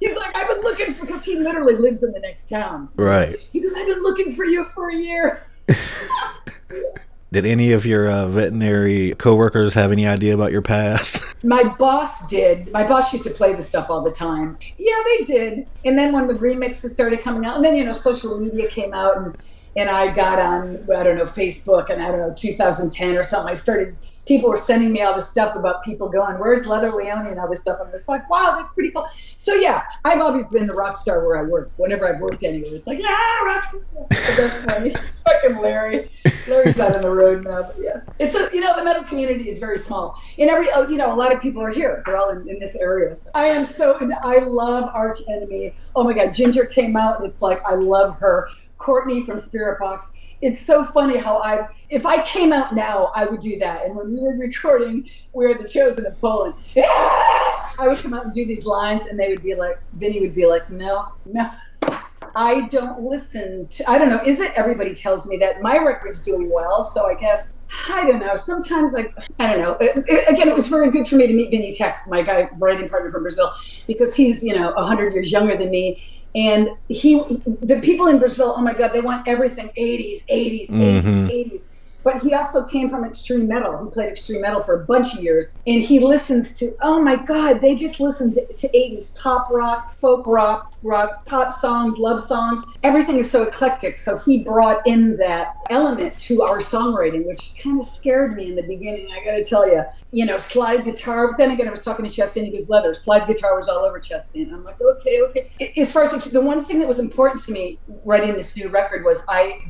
[0.00, 2.88] He's like, I've been looking for because he literally lives in the next town.
[2.96, 3.36] Right.
[3.52, 5.46] He goes, I've been looking for you for a year.
[7.32, 11.24] Did any of your uh, veterinary coworkers have any idea about your past?
[11.42, 12.70] My boss did.
[12.72, 14.58] My boss used to play this stuff all the time.
[14.76, 15.66] Yeah, they did.
[15.82, 18.92] And then when the remixes started coming out, and then you know, social media came
[18.92, 19.36] out, and
[19.76, 23.50] and I got on I don't know Facebook, and I don't know 2010 or something.
[23.50, 23.96] I started.
[24.26, 27.48] People were sending me all this stuff about people going, "Where's Leather Leone?" and all
[27.48, 27.78] this stuff.
[27.84, 29.06] I'm just like, "Wow, that's pretty cool."
[29.36, 31.70] So yeah, I've always been the rock star where I work.
[31.76, 33.80] Whenever I've worked anywhere, it's like, "Yeah, rock star."
[34.10, 34.94] That's funny.
[35.24, 36.10] Fucking Larry.
[36.46, 39.48] Larry's out on the road now, but yeah, it's a you know the metal community
[39.48, 42.02] is very small, and every oh, you know a lot of people are here.
[42.06, 43.14] They're all in, in this area.
[43.16, 45.74] So I am so I love Arch Enemy.
[45.96, 48.48] Oh my God, Ginger came out, and it's like I love her.
[48.78, 50.10] Courtney from Spiritbox.
[50.42, 53.84] It's so funny how I, if I came out now, I would do that.
[53.86, 56.54] And when we were recording, we were the chosen of Poland.
[56.76, 60.34] I would come out and do these lines, and they would be like, Vinny would
[60.34, 61.50] be like, no, no.
[62.34, 66.22] I don't listen to, I don't know, is it everybody tells me that my record's
[66.22, 66.82] doing well?
[66.82, 67.52] So I guess,
[67.88, 68.36] I don't know.
[68.36, 69.76] Sometimes, like, I don't know.
[69.80, 72.48] It- it- again, it was very good for me to meet Vinny Tex, my guy,
[72.58, 73.52] writing partner from Brazil,
[73.86, 76.02] because he's, you know, 100 years younger than me.
[76.34, 77.20] And he,
[77.60, 81.30] the people in Brazil, oh my God, they want everything 80s, 80s, 80s, Mhm.
[81.30, 81.64] 80s.
[82.04, 83.84] But he also came from extreme metal.
[83.84, 85.52] He played extreme metal for a bunch of years.
[85.66, 89.90] And he listens to, oh my God, they just listen to, to 80s pop rock,
[89.90, 92.62] folk rock, rock, pop songs, love songs.
[92.82, 93.98] Everything is so eclectic.
[93.98, 98.56] So he brought in that element to our songwriting, which kind of scared me in
[98.56, 99.08] the beginning.
[99.12, 101.28] I got to tell you, you know, slide guitar.
[101.28, 102.94] But then again, I was talking to Chastain, he goes, leather.
[102.94, 104.52] Slide guitar was all over Chastain.
[104.52, 105.72] I'm like, okay, okay.
[105.76, 109.04] As far as the one thing that was important to me writing this new record
[109.04, 109.60] was I,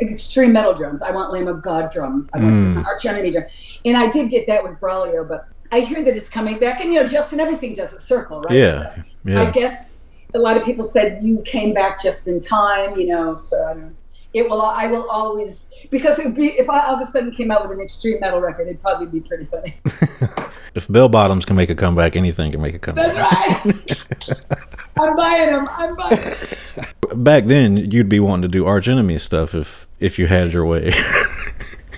[0.00, 1.02] extreme metal drums.
[1.02, 2.30] I want Lamb of God drums.
[2.34, 2.84] I want Mm.
[2.84, 3.78] Arch Enemy drums.
[3.84, 6.80] And I did get that with Braulio, but I hear that it's coming back.
[6.80, 8.56] And, you know, Justin, everything does a circle, right?
[8.56, 9.02] Yeah.
[9.26, 10.00] So I guess
[10.34, 13.74] a lot of people said you came back just in time, you know, so I
[13.74, 13.96] don't
[14.34, 17.30] it will I will always because it would be if I all of a sudden
[17.30, 19.76] came out with an extreme metal record, it'd probably be pretty funny.
[20.74, 23.14] If bell bottoms can make a comeback, anything can make a comeback.
[23.14, 24.68] That's right.
[24.98, 25.68] I'm buying them.
[25.70, 27.22] I'm buying 'em.
[27.22, 30.64] Back then, you'd be wanting to do arch enemy stuff if if you had your
[30.64, 30.92] way.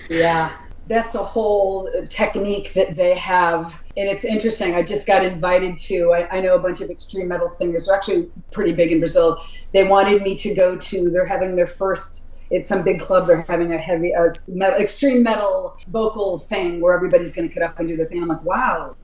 [0.09, 0.55] Yeah,
[0.87, 3.83] that's a whole technique that they have.
[3.97, 4.75] And it's interesting.
[4.75, 7.95] I just got invited to, I, I know a bunch of extreme metal singers, are
[7.95, 9.41] actually pretty big in Brazil.
[9.73, 13.41] They wanted me to go to, they're having their first, it's some big club, they're
[13.43, 17.79] having a heavy, uh, metal, extreme metal vocal thing where everybody's going to get up
[17.79, 18.21] and do the thing.
[18.21, 18.95] I'm like, wow,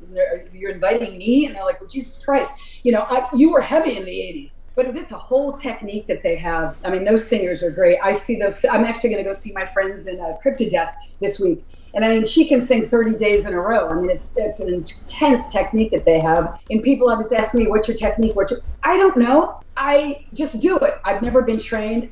[0.53, 1.45] you're- inviting me?
[1.45, 2.53] And they're like, well, Jesus Christ,
[2.83, 4.65] you know, I, you were heavy in the 80s.
[4.75, 6.77] But it's a whole technique that they have.
[6.83, 7.99] I mean, those singers are great.
[8.03, 11.39] I see those, I'm actually going to go see my friends in uh, Cryptodeath this
[11.39, 11.63] week.
[11.93, 13.87] And I mean, she can sing 30 days in a row.
[13.87, 16.59] I mean, it's it's an intense technique that they have.
[16.71, 18.61] And people always ask me, "What's your technique?" What's your...
[18.81, 19.61] I don't know.
[19.77, 20.99] I just do it.
[21.05, 22.11] I've never been trained.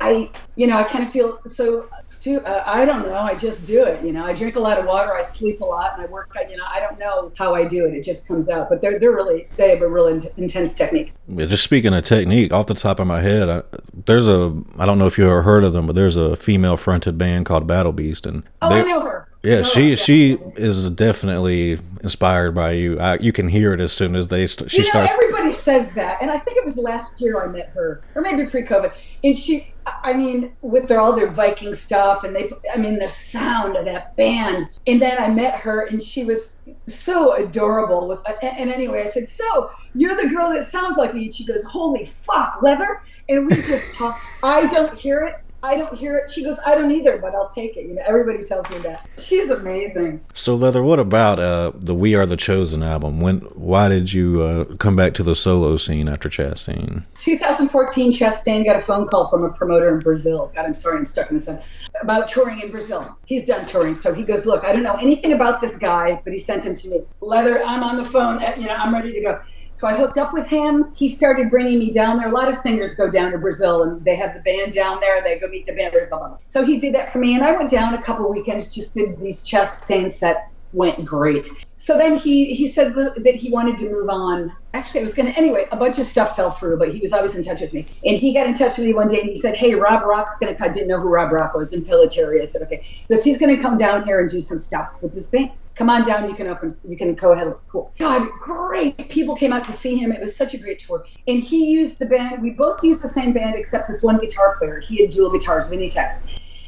[0.00, 1.88] I, you know, I kind of feel so.
[2.06, 3.14] Stu- uh, I don't know.
[3.14, 4.04] I just do it.
[4.04, 5.14] You know, I drink a lot of water.
[5.14, 6.30] I sleep a lot, and I work.
[6.50, 7.94] You know, I don't know how I do it.
[7.94, 8.68] It just comes out.
[8.68, 11.12] But they're they're really they have a really int- intense technique.
[11.28, 13.62] Yeah, Just speaking of technique, off the top of my head, I,
[14.06, 16.76] there's a I don't know if you ever heard of them, but there's a female
[16.76, 19.28] fronted band called Battle Beast, and Oh, they- I know her.
[19.44, 23.00] Yeah, she she is definitely inspired by you.
[23.00, 25.12] I, you can hear it as soon as they st- she you know, starts.
[25.14, 28.46] everybody says that, and I think it was last year I met her, or maybe
[28.46, 28.94] pre-COVID.
[29.24, 33.08] And she, I mean, with their, all their Viking stuff, and they, I mean, the
[33.08, 34.68] sound of that band.
[34.86, 38.08] And then I met her, and she was so adorable.
[38.08, 41.44] With, and, anyway, I said, "So you're the girl that sounds like me?" And she
[41.44, 44.18] goes, "Holy fuck, leather!" And we just talk.
[44.42, 45.41] I don't hear it.
[45.64, 46.30] I don't hear it.
[46.30, 47.86] She goes, I don't either, but I'll take it.
[47.86, 49.06] You know, everybody tells me that.
[49.18, 50.20] She's amazing.
[50.34, 53.20] so leather, what about uh, the We Are the Chosen album?
[53.20, 57.04] When why did you uh, come back to the solo scene after Chastain?
[57.18, 60.50] 2014, Chastain got a phone call from a promoter in Brazil.
[60.54, 61.60] God, I'm sorry, I'm stuck in the sun.
[62.00, 63.16] About touring in Brazil.
[63.26, 63.94] He's done touring.
[63.94, 66.74] So he goes, Look, I don't know anything about this guy, but he sent him
[66.74, 67.02] to me.
[67.20, 68.42] Leather, I'm on the phone.
[68.42, 69.40] uh, You know, I'm ready to go.
[69.72, 70.92] So I hooked up with him.
[70.94, 72.28] He started bringing me down there.
[72.28, 75.22] A lot of singers go down to Brazil and they have the band down there.
[75.22, 75.94] They go meet the band.
[75.94, 76.38] Blah, blah, blah.
[76.44, 77.34] So he did that for me.
[77.34, 80.60] And I went down a couple weekends, just did these Chastain sets.
[80.74, 81.48] Went great.
[81.74, 84.52] So then he he said that he wanted to move on.
[84.72, 85.66] Actually, I was going to anyway.
[85.70, 87.86] A bunch of stuff fell through, but he was always in touch with me.
[88.06, 90.38] And he got in touch with me one day and he said, "Hey, Rob Rock's
[90.38, 92.40] going to come." I didn't know who Rob Rock was Impellitteri.
[92.40, 95.12] I said, "Okay," because he's going to come down here and do some stuff with
[95.12, 97.92] this band come on down you can open you can go ahead cool.
[97.98, 99.08] God great.
[99.08, 100.12] People came out to see him.
[100.12, 101.04] It was such a great tour.
[101.26, 104.54] And he used the band we both used the same band except this one guitar
[104.58, 104.80] player.
[104.80, 106.26] He had dual guitars vinny tex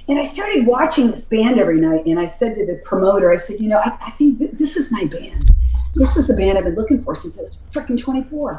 [0.09, 3.37] and i started watching this band every night and i said to the promoter i
[3.37, 5.51] said you know i, I think th- this is my band.
[5.95, 8.59] This is the band i've been looking for since i was freaking 24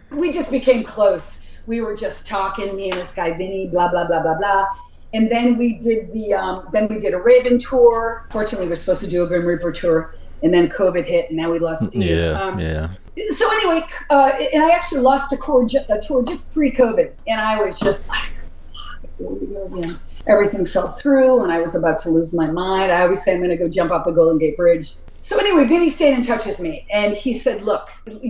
[0.12, 1.40] we just became close.
[1.66, 4.66] We were just talking me and this guy vinny blah blah blah blah blah
[5.14, 8.26] and then we did the um, then we did a Raven tour.
[8.30, 11.38] Fortunately, we are supposed to do a Grim Reaper tour, and then COVID hit, and
[11.38, 12.02] now we lost Steve.
[12.02, 12.90] Yeah, Um, yeah.
[13.30, 17.62] So anyway, uh, and I actually lost a, tour, a tour just pre-COVID, and I
[17.62, 18.32] was just like,
[18.72, 22.50] "Fuck, here we go again." Everything fell through, and I was about to lose my
[22.50, 22.90] mind.
[22.90, 24.94] I always say I'm going to go jump off the Golden Gate Bridge.
[25.24, 27.88] So anyway, Vinny stayed in touch with me, and he said, "Look,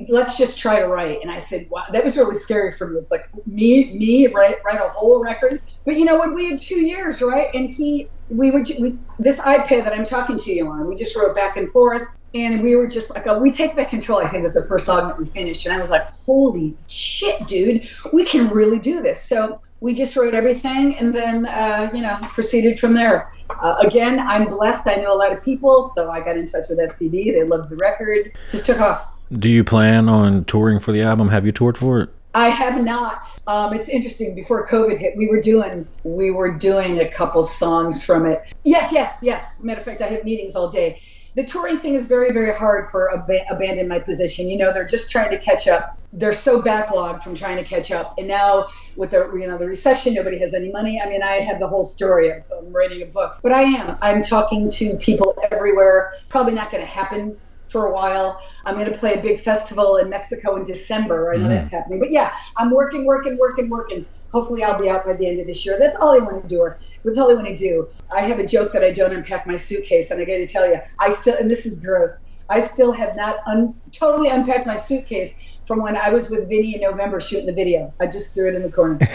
[0.08, 3.00] let's just try to write." And I said, "Wow, that was really scary for me.
[3.00, 6.32] It's like me, me write write a whole record." But you know what?
[6.32, 7.48] We had two years, right?
[7.52, 11.16] And he, we would, we, this iPad that I'm talking to you on, we just
[11.16, 12.06] wrote back and forth.
[12.32, 14.18] And we were just like, oh, we take back control.
[14.18, 15.66] I think it was the first song that we finished.
[15.66, 19.22] And I was like, holy shit, dude, we can really do this.
[19.22, 23.30] So we just wrote everything and then, uh, you know, proceeded from there.
[23.50, 24.88] Uh, again, I'm blessed.
[24.88, 25.82] I know a lot of people.
[25.82, 27.34] So I got in touch with SPV.
[27.34, 28.34] They loved the record.
[28.50, 29.06] Just took off.
[29.30, 31.28] Do you plan on touring for the album?
[31.28, 32.08] Have you toured for it?
[32.34, 33.38] I have not.
[33.46, 34.34] Um, it's interesting.
[34.34, 38.54] Before COVID hit, we were doing we were doing a couple songs from it.
[38.64, 39.62] Yes, yes, yes.
[39.62, 41.00] Matter of fact, I have meetings all day.
[41.36, 44.46] The touring thing is very, very hard for a, ba- a band in my position.
[44.46, 45.98] You know, they're just trying to catch up.
[46.12, 49.66] They're so backlogged from trying to catch up, and now with the you know the
[49.66, 51.00] recession, nobody has any money.
[51.00, 53.98] I mean, I have the whole story of um, writing a book, but I am.
[54.00, 56.12] I'm talking to people everywhere.
[56.28, 58.40] Probably not going to happen for a while.
[58.64, 61.34] I'm going to play a big festival in Mexico in December.
[61.34, 61.98] I know that's happening.
[61.98, 64.06] But yeah, I'm working, working, working, working.
[64.34, 65.78] Hopefully, I'll be out by the end of this year.
[65.78, 66.68] That's all I want to do.
[67.04, 67.88] That's all I want to do.
[68.12, 70.66] I have a joke that I don't unpack my suitcase, and I got to tell
[70.66, 74.74] you, I still, and this is gross, I still have not un, totally unpacked my
[74.74, 77.94] suitcase from when I was with Vinny in November shooting the video.
[78.00, 78.98] I just threw it in the corner.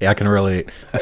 [0.00, 0.68] Yeah, I can relate.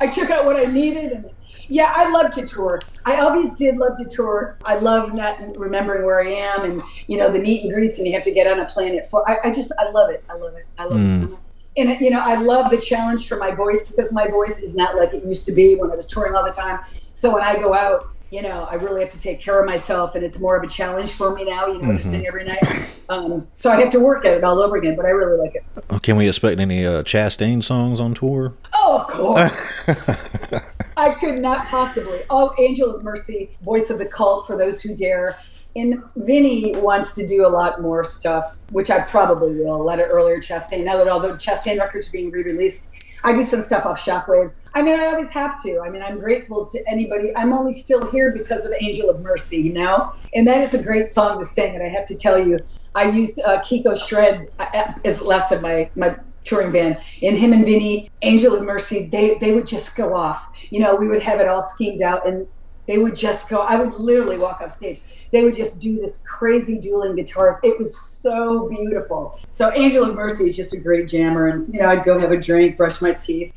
[0.00, 1.30] I took out what I needed and
[1.68, 2.80] yeah, I love to tour.
[3.04, 4.56] I always did love to tour.
[4.64, 8.06] I love not remembering where I am and you know the meet and greets and
[8.06, 9.28] you have to get on a plane at four.
[9.28, 10.24] I, I just I love it.
[10.28, 10.66] I love it.
[10.78, 11.30] I love it so mm.
[11.30, 11.40] much.
[11.76, 14.96] And you know I love the challenge for my voice because my voice is not
[14.96, 16.80] like it used to be when I was touring all the time.
[17.12, 20.14] So when I go out, you know I really have to take care of myself
[20.14, 21.68] and it's more of a challenge for me now.
[21.68, 22.62] You know to sing every night.
[23.08, 24.94] Um, so I have to work at it all over again.
[24.94, 26.02] But I really like it.
[26.02, 28.54] Can we expect any uh, Chastain songs on tour?
[28.72, 30.62] Oh, of course.
[30.96, 32.22] I could not possibly.
[32.30, 35.36] Oh, Angel of Mercy, voice of the cult for those who dare.
[35.76, 39.84] And Vinny wants to do a lot more stuff, which I probably will.
[39.84, 40.84] Lot of earlier Chastain.
[40.84, 44.60] Now that all the Chastain records are being re-released, I do some stuff off Shockwaves.
[44.74, 45.80] I mean, I always have to.
[45.80, 47.36] I mean, I'm grateful to anybody.
[47.36, 50.12] I'm only still here because of Angel of Mercy, you know.
[50.34, 51.74] And that is a great song to sing.
[51.74, 52.58] And I have to tell you,
[52.94, 57.52] I used uh, Kiko Shred uh, as last of my my touring band and him
[57.52, 60.50] and Vinny, Angel of Mercy, they they would just go off.
[60.70, 62.46] You know, we would have it all schemed out and
[62.90, 65.00] they would just go I would literally walk off stage.
[65.30, 67.60] They would just do this crazy dueling guitar.
[67.62, 69.38] It was so beautiful.
[69.50, 72.32] So Angel of Mercy is just a great jammer and you know, I'd go have
[72.32, 73.52] a drink, brush my teeth.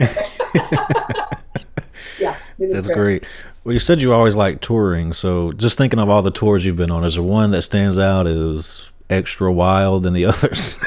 [2.19, 3.25] yeah, it was That's great.
[3.63, 6.75] Well, you said you always like touring, so just thinking of all the tours you've
[6.75, 10.77] been on, is there one that stands out as extra wild than the others?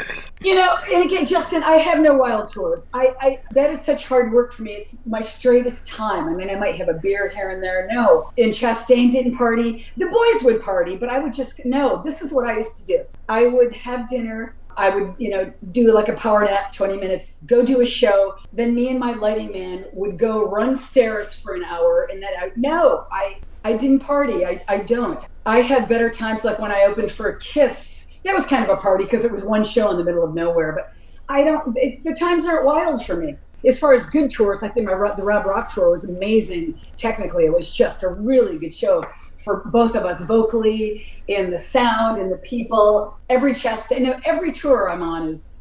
[0.41, 2.89] You know, and again, Justin, I have no wild tours.
[2.93, 4.73] I, I that is such hard work for me.
[4.73, 6.29] It's my straightest time.
[6.29, 7.89] I mean, I might have a beer here and there.
[7.91, 9.87] No, and Chastain didn't party.
[9.97, 12.03] The boys would party, but I would just no.
[12.05, 13.05] This is what I used to do.
[13.29, 14.55] I would have dinner.
[14.77, 18.37] I would, you know, do like a power nap, 20 minutes, go do a show.
[18.53, 22.09] Then me and my lighting man would go run stairs for an hour.
[22.13, 24.45] And then I, no, I, I didn't party.
[24.45, 25.27] I, I don't.
[25.47, 28.06] I had better times like when I opened for a Kiss.
[28.27, 30.35] That was kind of a party because it was one show in the middle of
[30.35, 30.73] nowhere.
[30.73, 30.93] But
[31.29, 33.37] I don't, it, the times aren't wild for me.
[33.65, 36.79] As far as good tours, I think my the Rob Rock tour was amazing.
[36.97, 39.05] Technically, it was just a really good show
[39.39, 43.17] for both of us vocally, in the sound, in the people.
[43.31, 45.55] Every chest, you know, every tour I'm on is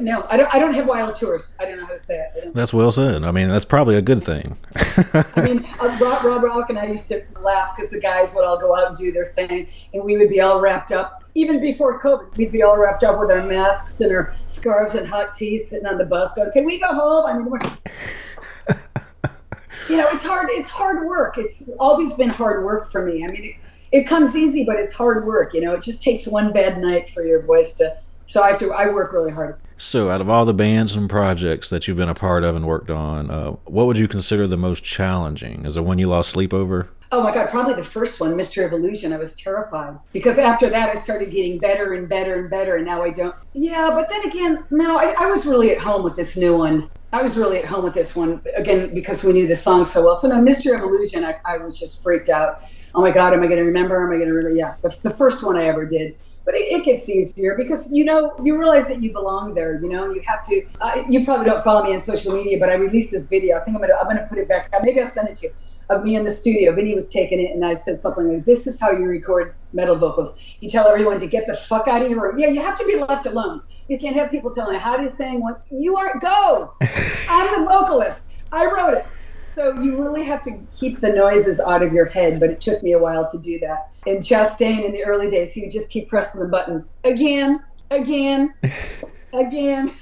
[0.00, 0.26] no.
[0.28, 0.54] I don't.
[0.54, 1.54] I don't have wild tours.
[1.58, 2.52] I don't know how to say it.
[2.54, 3.24] That's well said.
[3.24, 4.56] I mean, that's probably a good thing.
[4.76, 8.44] I mean, uh, Rob, Rob Rock and I used to laugh because the guys would
[8.44, 11.60] all go out and do their thing, and we would be all wrapped up even
[11.60, 15.32] before COVID, we'd be all wrapped up with our masks and our scarves and hot
[15.32, 17.48] tea, sitting on the bus, going, "Can we go home?" I mean,
[19.88, 20.48] you know, it's hard.
[20.50, 21.38] It's hard work.
[21.38, 23.24] It's always been hard work for me.
[23.24, 25.54] I mean, it, it comes easy, but it's hard work.
[25.54, 27.96] You know, it just takes one bad night for your voice to.
[28.26, 28.72] So I have to.
[28.72, 29.56] I work really hard.
[29.76, 32.66] So, out of all the bands and projects that you've been a part of and
[32.66, 35.66] worked on, uh, what would you consider the most challenging?
[35.66, 36.88] Is it one you lost sleep over?
[37.14, 39.12] Oh my God, probably the first one, Mystery of Illusion.
[39.12, 42.86] I was terrified because after that, I started getting better and better and better, and
[42.86, 43.34] now I don't.
[43.52, 46.88] Yeah, but then again, no, I, I was really at home with this new one.
[47.12, 50.02] I was really at home with this one again because we knew the song so
[50.02, 50.16] well.
[50.16, 52.62] So no, Mystery of Illusion, I, I was just freaked out.
[52.94, 54.02] Oh my God, am I going to remember?
[54.02, 54.58] Am I going to really?
[54.58, 56.16] Yeah, the, the first one I ever did.
[56.44, 59.80] But it, it gets easier because you know you realize that you belong there.
[59.80, 60.66] You know you have to.
[60.80, 63.56] Uh, you probably don't follow me on social media, but I released this video.
[63.56, 64.72] I think I'm gonna I'm gonna put it back.
[64.82, 65.52] Maybe I'll send it to you
[65.90, 66.74] of me in the studio.
[66.74, 69.96] Vinny was taking it, and I said something like, "This is how you record metal
[69.96, 70.38] vocals.
[70.60, 72.38] You tell everyone to get the fuck out of your room.
[72.38, 73.62] Yeah, you have to be left alone.
[73.88, 75.40] You can't have people telling you how to sing.
[75.40, 76.20] What you aren't.
[76.20, 76.74] Go.
[77.28, 78.26] I'm the vocalist.
[78.50, 79.06] I wrote it.
[79.42, 82.40] So you really have to keep the noises out of your head.
[82.40, 83.90] But it took me a while to do that.
[84.06, 88.54] And Chastain in the early days, he would just keep pressing the button again, again,
[89.32, 89.92] again.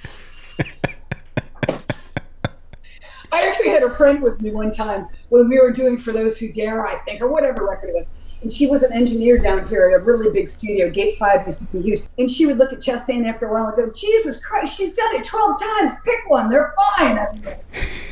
[3.33, 6.39] I actually had a friend with me one time when we were doing For Those
[6.39, 8.11] Who Dare, I think, or whatever record it was.
[8.43, 10.91] And she was an engineer down here at a really big studio.
[10.91, 12.01] Gate 5 used to be huge.
[12.19, 15.15] And she would look at Chastain after a while and go, Jesus Christ, she's done
[15.15, 16.01] it 12 times.
[16.01, 16.49] Pick one.
[16.49, 17.19] They're fine.
[17.19, 17.43] I mean,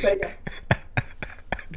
[0.03, 0.33] but, yeah.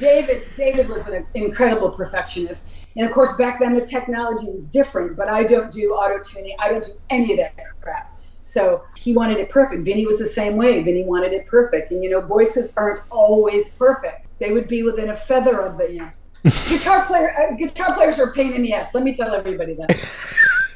[0.02, 2.72] David, David was an incredible perfectionist.
[2.98, 6.56] And of course, back then the technology was different, but I don't do auto tuning.
[6.60, 8.20] I don't do any of that crap.
[8.42, 9.86] So he wanted it perfect.
[9.86, 10.82] Vinny was the same way.
[10.82, 11.92] Vinny wanted it perfect.
[11.92, 14.28] And you know, voices aren't always perfect.
[14.40, 16.12] They would be within a feather of the, you know.
[16.44, 18.96] guitar player, uh, guitar players are a pain in the ass.
[18.96, 19.90] Let me tell everybody that.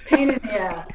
[0.06, 0.88] pain in the ass.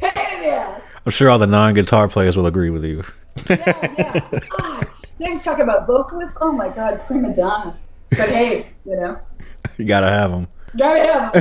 [0.00, 0.82] Pain in the ass.
[1.06, 3.04] I'm sure all the non-guitar players will agree with you.
[3.48, 4.40] Yeah, yeah.
[4.58, 4.86] God.
[5.22, 6.38] They was talking about vocalists.
[6.40, 7.86] Oh my God, prima donnas.
[8.10, 9.20] But hey, you know,
[9.78, 10.48] You gotta have them.
[10.76, 11.34] gotta have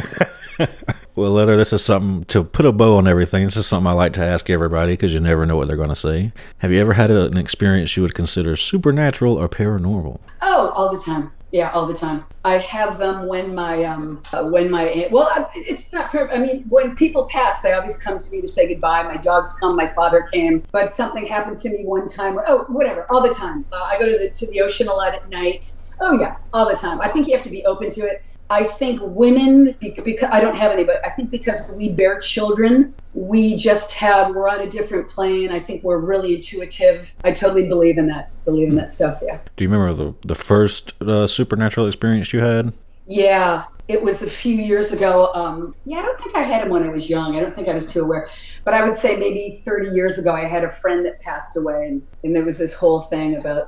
[0.59, 0.67] 'em.
[1.15, 3.43] Well, Leather, this is something to put a bow on everything.
[3.45, 5.89] This is something I like to ask everybody because you never know what they're going
[5.89, 6.31] to say.
[6.59, 10.19] Have you ever had a, an experience you would consider supernatural or paranormal?
[10.41, 11.31] Oh, all the time.
[11.51, 12.23] Yeah, all the time.
[12.45, 16.09] I have them when my um uh, when my well, it's not.
[16.09, 19.03] per- I mean, when people pass, they always come to me to say goodbye.
[19.03, 19.75] My dogs come.
[19.75, 20.63] My father came.
[20.71, 22.39] But something happened to me one time.
[22.47, 23.05] Oh, whatever.
[23.09, 23.65] All the time.
[23.73, 25.73] Uh, I go to the to the ocean a lot at night.
[25.99, 27.01] Oh yeah, all the time.
[27.01, 28.23] I think you have to be open to it.
[28.51, 32.93] I think women, because I don't have any, but I think because we bear children,
[33.13, 35.51] we just have, we're on a different plane.
[35.51, 37.13] I think we're really intuitive.
[37.23, 39.21] I totally believe in that, believe in that stuff.
[39.25, 39.39] Yeah.
[39.55, 42.73] Do you remember the, the first uh, supernatural experience you had?
[43.07, 43.63] Yeah.
[43.91, 45.33] It was a few years ago.
[45.33, 47.35] Um, yeah, I don't think I had him when I was young.
[47.35, 48.29] I don't think I was too aware.
[48.63, 51.87] But I would say maybe 30 years ago, I had a friend that passed away.
[51.87, 53.67] And, and there was this whole thing about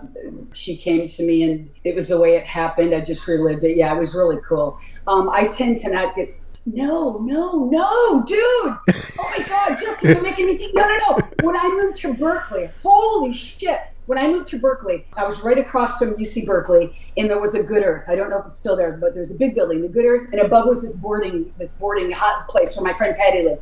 [0.54, 2.96] she came to me and it was the way it happened.
[2.96, 3.76] I just relived it.
[3.76, 4.80] Yeah, it was really cool.
[5.08, 6.32] Um, I tend to not get.
[6.66, 8.40] No, no, no, dude.
[8.40, 10.74] Oh my God, Jesse, you're making me think.
[10.74, 11.20] No, no, no.
[11.42, 13.82] When I moved to Berkeley, holy shit.
[14.06, 17.56] When I moved to Berkeley, I was right across from UC Berkeley, and there was
[17.56, 18.04] a Good Earth.
[18.10, 20.28] I don't know if it's still there, but there's a big building, the Good Earth,
[20.34, 23.62] and above was this boarding, this boarding hot place where my friend Patty lived.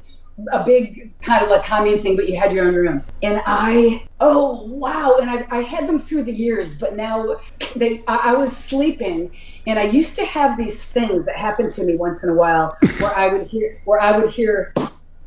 [0.51, 3.03] A big kind of like commune thing, but you had your own room.
[3.21, 5.17] And I, oh wow!
[5.21, 7.35] And I, I had them through the years, but now
[7.75, 9.29] they, I, I was sleeping,
[9.67, 12.75] and I used to have these things that happened to me once in a while,
[12.97, 14.73] where I would hear, where I would hear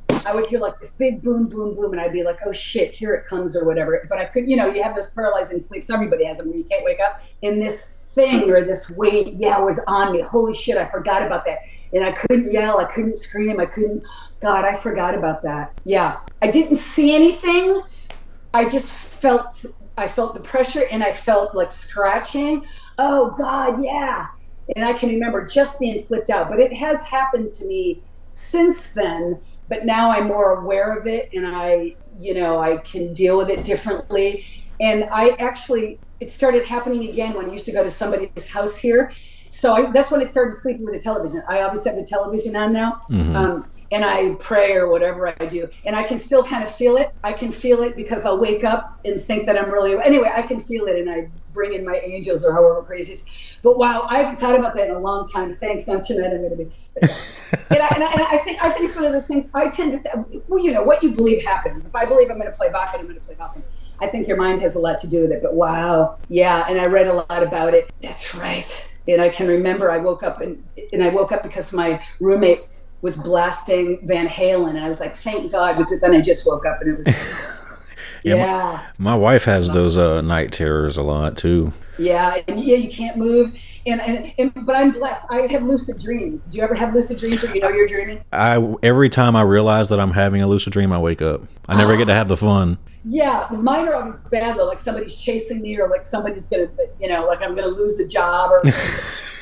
[0.09, 2.93] I would hear like this big boom, boom, boom, and I'd be like, oh shit,
[2.93, 4.07] here it comes, or whatever.
[4.09, 5.91] But I could, you know, you have those paralyzing sleeps.
[5.91, 7.23] Everybody has them where you can't wake up.
[7.43, 10.23] And this thing or this weight, yeah, was on me.
[10.23, 11.59] Holy shit, I forgot about that.
[11.93, 14.05] And I couldn't yell, I couldn't scream, I couldn't.
[14.41, 15.79] God, I forgot about that.
[15.85, 17.83] Yeah, I didn't see anything.
[18.53, 19.65] I just felt,
[19.97, 22.65] I felt the pressure, and I felt like scratching.
[22.99, 24.29] Oh God, yeah.
[24.75, 26.49] And I can remember just being flipped out.
[26.49, 28.03] But it has happened to me
[28.33, 33.13] since then but now I'm more aware of it and I, you know, I can
[33.15, 34.45] deal with it differently.
[34.81, 38.77] And I actually, it started happening again when I used to go to somebody's house
[38.77, 39.13] here.
[39.51, 41.43] So I, that's when I started sleeping with the television.
[41.49, 43.01] I obviously have the television on now.
[43.37, 45.69] Um, and I pray or whatever I do.
[45.85, 47.15] And I can still kind of feel it.
[47.23, 50.43] I can feel it because I'll wake up and think that I'm really, anyway, I
[50.43, 53.15] can feel it and I bring in my angels or however crazy.
[53.63, 55.55] But wow, I haven't thought about that in a long time.
[55.55, 55.87] Thanks.
[55.87, 56.71] Now tonight I'm going to be.
[57.03, 57.11] and,
[57.83, 59.51] I, and, I, and I think I think it's one of those things.
[59.55, 61.87] I tend to, th- well, you know, what you believe happens.
[61.87, 63.63] If I believe I'm going to play Wacken, I'm going to play Wacken.
[64.01, 65.43] I think your mind has a lot to do with it.
[65.43, 66.67] But wow, yeah.
[66.69, 67.93] And I read a lot about it.
[68.03, 68.91] That's right.
[69.07, 70.63] And I can remember I woke up and
[70.93, 72.65] and I woke up because my roommate
[73.05, 76.65] was blasting Van Halen, and I was like, thank God, because then I just woke
[76.65, 77.07] up and it was.
[78.25, 81.73] Yeah, yeah, my- My wife has those uh, night terrors a lot too.
[81.99, 83.53] yeah, and yeah, you can't move,
[83.87, 85.27] and, and and but I'm blessed.
[85.31, 86.47] I have lucid dreams.
[86.49, 88.25] Do you ever have lucid dreams where you know you're dreaming?
[88.33, 91.43] I every time I realize that I'm having a lucid dream, I wake up.
[91.69, 92.79] I never get to have the fun.
[93.05, 94.65] Yeah, mine are always bad though.
[94.67, 98.09] Like somebody's chasing me, or like somebody's gonna, you know, like I'm gonna lose a
[98.09, 98.51] job.
[98.51, 98.63] Or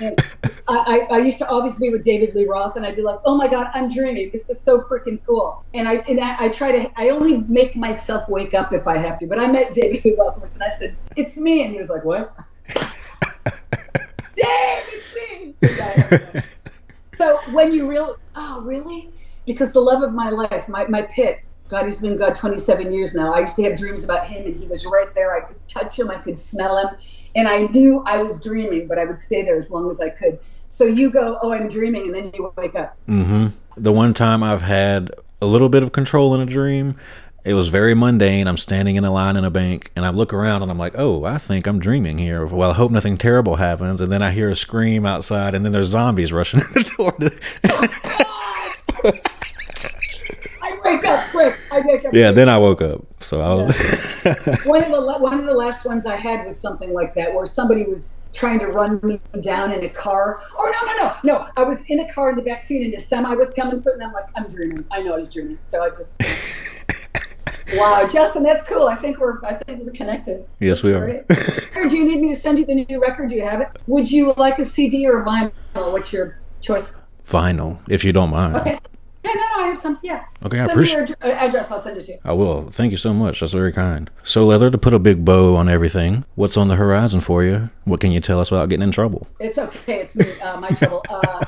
[0.69, 3.37] I, I, used to always be with David Lee Roth, and I'd be like, "Oh
[3.37, 4.31] my God, I'm dreaming.
[4.31, 6.91] This is so freaking cool." And I and I, I try to.
[6.97, 9.27] I only make myself wake up if I have to.
[9.27, 11.91] But I met David Lee Roth once, and I said, "It's me," and he was
[11.91, 12.35] like, "What?"
[14.35, 15.15] Dave, it's
[16.33, 16.43] me.
[17.19, 19.11] So when you real, oh really?
[19.47, 21.41] Because the love of my life, my my pit.
[21.69, 23.33] God, he's been God 27 years now.
[23.33, 25.35] I used to have dreams about him, and he was right there.
[25.35, 26.97] I could touch him, I could smell him,
[27.35, 30.11] and I knew I was dreaming, but I would stay there as long as I
[30.11, 30.39] could.
[30.67, 32.97] So you go, oh, I'm dreaming, and then you wake up.
[33.09, 33.49] Mm-hmm.
[33.77, 35.11] The one time I've had
[35.41, 36.97] a little bit of control in a dream,
[37.45, 38.47] it was very mundane.
[38.47, 40.95] I'm standing in a line in a bank, and I look around and I'm like,
[40.97, 44.31] "Oh, I think I'm dreaming here." Well, I hope nothing terrible happens, and then I
[44.31, 47.17] hear a scream outside, and then there's zombies rushing in the door.
[50.63, 51.59] I wake up quick.
[51.73, 52.02] I wake up.
[52.13, 53.03] Yeah, then I woke up.
[53.21, 54.65] So I was.
[54.65, 57.47] one of the one of the last ones I had was something like that, where
[57.47, 60.43] somebody was trying to run me down in a car.
[60.57, 61.49] Oh no, no, no, no!
[61.57, 64.03] I was in a car in the back seat, and a semi was coming, and
[64.03, 64.85] I'm like, I'm dreaming.
[64.91, 66.21] I know I was dreaming, so I just.
[67.75, 68.87] wow, Justin, that's cool.
[68.87, 70.47] I think we're I think we're connected.
[70.61, 71.25] yes, we are.
[71.29, 73.31] Do you need me to send you the new record?
[73.31, 73.69] Do you have it?
[73.87, 75.53] Would you like a CD or a vinyl?
[75.75, 76.95] What's your choice?
[77.27, 78.57] Vinyl, if you don't mind.
[78.57, 78.79] Okay.
[79.25, 79.99] Yeah, no, no, I have some.
[80.03, 80.25] Yeah.
[80.45, 81.09] Okay, I Send me appreciate.
[81.11, 81.71] your ad- address.
[81.71, 82.19] I'll send it to you.
[82.25, 82.69] I will.
[82.71, 83.41] Thank you so much.
[83.41, 84.11] That's very kind.
[84.25, 87.71] So, Leather, to put a big bow on everything, what's on the horizon for you?
[87.85, 89.29] What can you tell us without getting in trouble?
[89.39, 90.01] It's okay.
[90.01, 91.03] It's uh, my trouble.
[91.11, 91.45] Uh,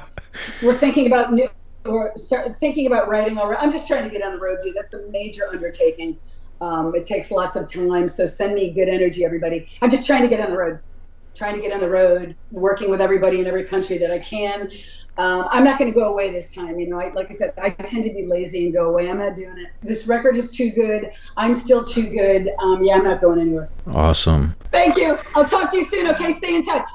[0.62, 1.48] we're thinking about new.
[1.84, 3.60] We're start thinking about writing already.
[3.60, 4.74] I'm just trying to get on the road, dude.
[4.74, 6.16] That's a major undertaking.
[6.60, 8.08] Um, it takes lots of time.
[8.08, 9.68] So send me good energy, everybody.
[9.82, 10.80] I'm just trying to get on the road.
[11.34, 14.70] Trying to get on the road, working with everybody in every country that I can.
[15.16, 16.78] Um, I'm not going to go away this time.
[16.78, 19.08] You know, I, like I said, I tend to be lazy and go away.
[19.08, 19.68] I'm not doing it.
[19.80, 21.12] This record is too good.
[21.36, 22.50] I'm still too good.
[22.58, 23.68] Um, yeah, I'm not going anywhere.
[23.92, 24.56] Awesome.
[24.72, 25.18] Thank you.
[25.34, 26.08] I'll talk to you soon.
[26.08, 26.88] Okay, stay in touch.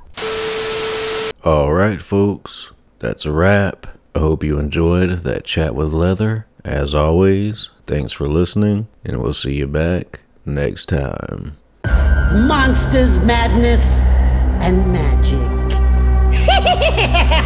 [1.45, 2.71] All right, folks.
[2.99, 3.87] That's a wrap.
[4.13, 6.45] I hope you enjoyed that chat with Leather.
[6.65, 11.55] As always, thanks for listening, and we'll see you back next time.
[11.85, 14.01] Monsters, madness,
[14.61, 15.39] and magic.